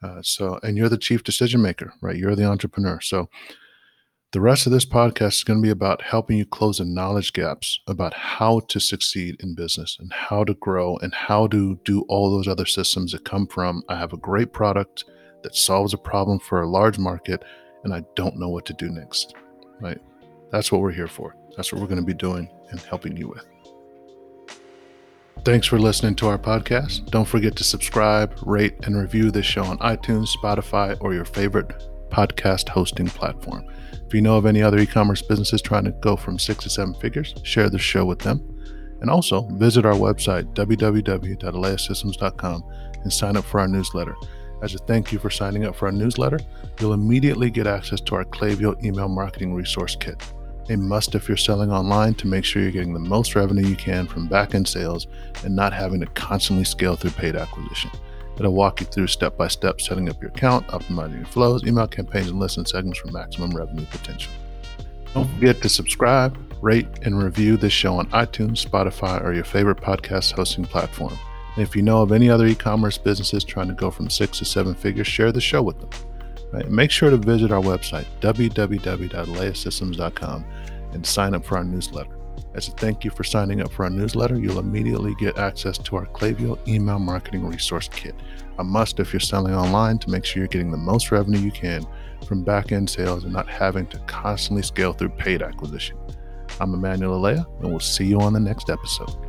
Uh, 0.01 0.21
so, 0.21 0.59
and 0.61 0.77
you're 0.77 0.89
the 0.89 0.97
chief 0.97 1.23
decision 1.23 1.61
maker, 1.61 1.93
right? 2.01 2.15
You're 2.15 2.35
the 2.35 2.45
entrepreneur. 2.45 3.01
So, 3.01 3.29
the 4.33 4.41
rest 4.41 4.65
of 4.65 4.73
this 4.73 4.85
podcast 4.85 5.37
is 5.37 5.43
going 5.43 5.59
to 5.59 5.63
be 5.63 5.71
about 5.71 6.01
helping 6.01 6.37
you 6.37 6.45
close 6.45 6.77
the 6.77 6.85
knowledge 6.85 7.31
gaps 7.33 7.79
about 7.87 8.13
how 8.13 8.59
to 8.67 8.79
succeed 8.79 9.37
in 9.39 9.55
business 9.55 9.97
and 9.99 10.11
how 10.11 10.43
to 10.43 10.53
grow 10.53 10.97
and 10.97 11.13
how 11.13 11.47
to 11.47 11.79
do 11.85 12.01
all 12.09 12.29
those 12.29 12.47
other 12.47 12.65
systems 12.65 13.13
that 13.13 13.23
come 13.23 13.47
from 13.47 13.83
I 13.87 13.97
have 13.97 14.11
a 14.11 14.17
great 14.17 14.51
product 14.51 15.05
that 15.47 15.55
solves 15.55 15.93
a 15.93 15.97
problem 15.97 16.39
for 16.39 16.61
a 16.61 16.67
large 16.67 16.99
market 16.99 17.41
and 17.85 17.93
I 17.93 18.03
don't 18.15 18.37
know 18.37 18.49
what 18.49 18.65
to 18.65 18.73
do 18.73 18.89
next. 18.89 19.33
Right? 19.79 19.97
That's 20.51 20.73
what 20.73 20.81
we're 20.81 20.91
here 20.91 21.07
for. 21.07 21.37
That's 21.55 21.71
what 21.71 21.79
we're 21.79 21.87
going 21.87 22.01
to 22.01 22.05
be 22.05 22.13
doing 22.13 22.49
and 22.69 22.81
helping 22.81 23.15
you 23.15 23.29
with. 23.29 23.45
Thanks 25.45 25.65
for 25.65 25.79
listening 25.79 26.15
to 26.15 26.27
our 26.27 26.37
podcast. 26.37 27.09
Don't 27.11 27.23
forget 27.23 27.55
to 27.55 27.63
subscribe, 27.63 28.37
rate, 28.45 28.75
and 28.83 28.97
review 28.97 29.31
this 29.31 29.45
show 29.45 29.63
on 29.63 29.77
iTunes, 29.77 30.35
Spotify, 30.35 30.97
or 30.99 31.13
your 31.13 31.23
favorite 31.23 31.71
podcast 32.09 32.67
hosting 32.67 33.07
platform. 33.07 33.63
If 34.05 34.13
you 34.13 34.21
know 34.21 34.35
of 34.35 34.45
any 34.45 34.61
other 34.61 34.79
e 34.79 34.85
commerce 34.85 35.21
businesses 35.21 35.61
trying 35.61 35.85
to 35.85 35.91
go 35.91 36.17
from 36.17 36.39
six 36.39 36.65
to 36.65 36.69
seven 36.69 36.93
figures, 36.95 37.35
share 37.43 37.69
the 37.69 37.79
show 37.79 38.03
with 38.03 38.19
them. 38.19 38.43
And 38.99 39.09
also 39.09 39.47
visit 39.53 39.85
our 39.85 39.93
website, 39.93 40.53
www.aleasystems.com, 40.55 42.63
and 43.03 43.13
sign 43.13 43.37
up 43.37 43.45
for 43.45 43.61
our 43.61 43.69
newsletter. 43.69 44.17
As 44.61 44.73
a 44.73 44.79
thank 44.79 45.11
you 45.11 45.19
for 45.19 45.29
signing 45.29 45.65
up 45.65 45.75
for 45.75 45.85
our 45.85 45.91
newsletter, 45.91 46.39
you'll 46.79 46.93
immediately 46.93 47.51
get 47.51 47.67
access 47.67 48.01
to 48.01 48.15
our 48.15 48.25
Klaviyo 48.25 48.83
email 48.83 49.07
marketing 49.07 49.53
resource 49.53 49.95
kit. 49.95 50.21
A 50.69 50.75
must 50.75 51.15
if 51.15 51.27
you're 51.27 51.37
selling 51.37 51.71
online 51.71 52.13
to 52.15 52.27
make 52.27 52.43
sure 52.43 52.61
you're 52.61 52.71
getting 52.71 52.93
the 52.93 52.99
most 52.99 53.35
revenue 53.35 53.65
you 53.65 53.75
can 53.75 54.07
from 54.07 54.27
back 54.27 54.55
end 54.55 54.67
sales 54.67 55.07
and 55.43 55.55
not 55.55 55.73
having 55.73 55.99
to 56.01 56.07
constantly 56.07 56.65
scale 56.65 56.95
through 56.95 57.11
paid 57.11 57.35
acquisition. 57.35 57.91
It'll 58.37 58.53
walk 58.53 58.81
you 58.81 58.87
through 58.87 59.07
step 59.07 59.37
by 59.37 59.47
step 59.47 59.79
setting 59.79 60.09
up 60.09 60.21
your 60.21 60.29
account, 60.31 60.67
optimizing 60.67 61.17
your 61.17 61.25
flows, 61.25 61.63
email 61.63 61.87
campaigns, 61.87 62.29
and 62.29 62.39
listen 62.39 62.65
segments 62.65 62.99
for 62.99 63.11
maximum 63.11 63.51
revenue 63.51 63.85
potential. 63.85 64.31
Don't 65.13 65.29
forget 65.35 65.61
to 65.61 65.69
subscribe, 65.69 66.37
rate, 66.61 66.87
and 67.03 67.23
review 67.23 67.57
this 67.57 67.73
show 67.73 67.95
on 67.95 68.07
iTunes, 68.07 68.63
Spotify, 68.63 69.23
or 69.23 69.33
your 69.33 69.45
favorite 69.45 69.77
podcast 69.77 70.33
hosting 70.33 70.65
platform. 70.65 71.17
And 71.57 71.67
if 71.67 71.75
you 71.75 71.81
know 71.81 72.03
of 72.03 72.11
any 72.11 72.29
other 72.29 72.45
e 72.45 72.53
commerce 72.53 72.99
businesses 72.99 73.43
trying 73.43 73.69
to 73.69 73.73
go 73.73 73.89
from 73.89 74.11
six 74.11 74.37
to 74.37 74.45
seven 74.45 74.75
figures, 74.75 75.07
share 75.07 75.31
the 75.31 75.41
show 75.41 75.63
with 75.63 75.79
them. 75.79 75.89
Right? 76.53 76.69
Make 76.69 76.91
sure 76.91 77.09
to 77.09 77.17
visit 77.17 77.51
our 77.51 77.63
website, 77.63 78.05
www.aleasystems.com, 78.21 80.45
and 80.93 81.03
sign 81.03 81.33
up 81.33 81.43
for 81.43 81.57
our 81.57 81.63
newsletter. 81.63 82.15
As 82.53 82.67
a 82.67 82.71
thank 82.73 83.03
you 83.03 83.09
for 83.09 83.23
signing 83.23 83.61
up 83.61 83.71
for 83.71 83.85
our 83.85 83.89
newsletter, 83.89 84.37
you'll 84.37 84.59
immediately 84.59 85.15
get 85.15 85.39
access 85.39 85.79
to 85.79 85.95
our 85.95 86.05
Klaviyo 86.05 86.59
email 86.67 86.99
marketing 86.99 87.43
resource 87.43 87.89
kit, 87.91 88.13
a 88.59 88.63
must 88.63 88.99
if 88.99 89.11
you're 89.11 89.19
selling 89.19 89.55
online 89.55 89.97
to 89.97 90.11
make 90.11 90.25
sure 90.25 90.41
you're 90.41 90.47
getting 90.47 90.69
the 90.69 90.77
most 90.77 91.09
revenue 91.09 91.39
you 91.39 91.49
can 91.49 91.83
from 92.27 92.43
back 92.43 92.71
end 92.71 92.87
sales 92.87 93.23
and 93.23 93.33
not 93.33 93.49
having 93.49 93.87
to 93.87 93.97
constantly 94.01 94.61
scale 94.61 94.93
through 94.93 95.09
paid 95.09 95.41
acquisition. 95.41 95.97
I'm 96.61 96.75
Emmanuel 96.75 97.15
Alea, 97.15 97.47
and 97.61 97.71
we'll 97.71 97.79
see 97.79 98.05
you 98.05 98.19
on 98.19 98.33
the 98.33 98.39
next 98.39 98.69
episode. 98.69 99.26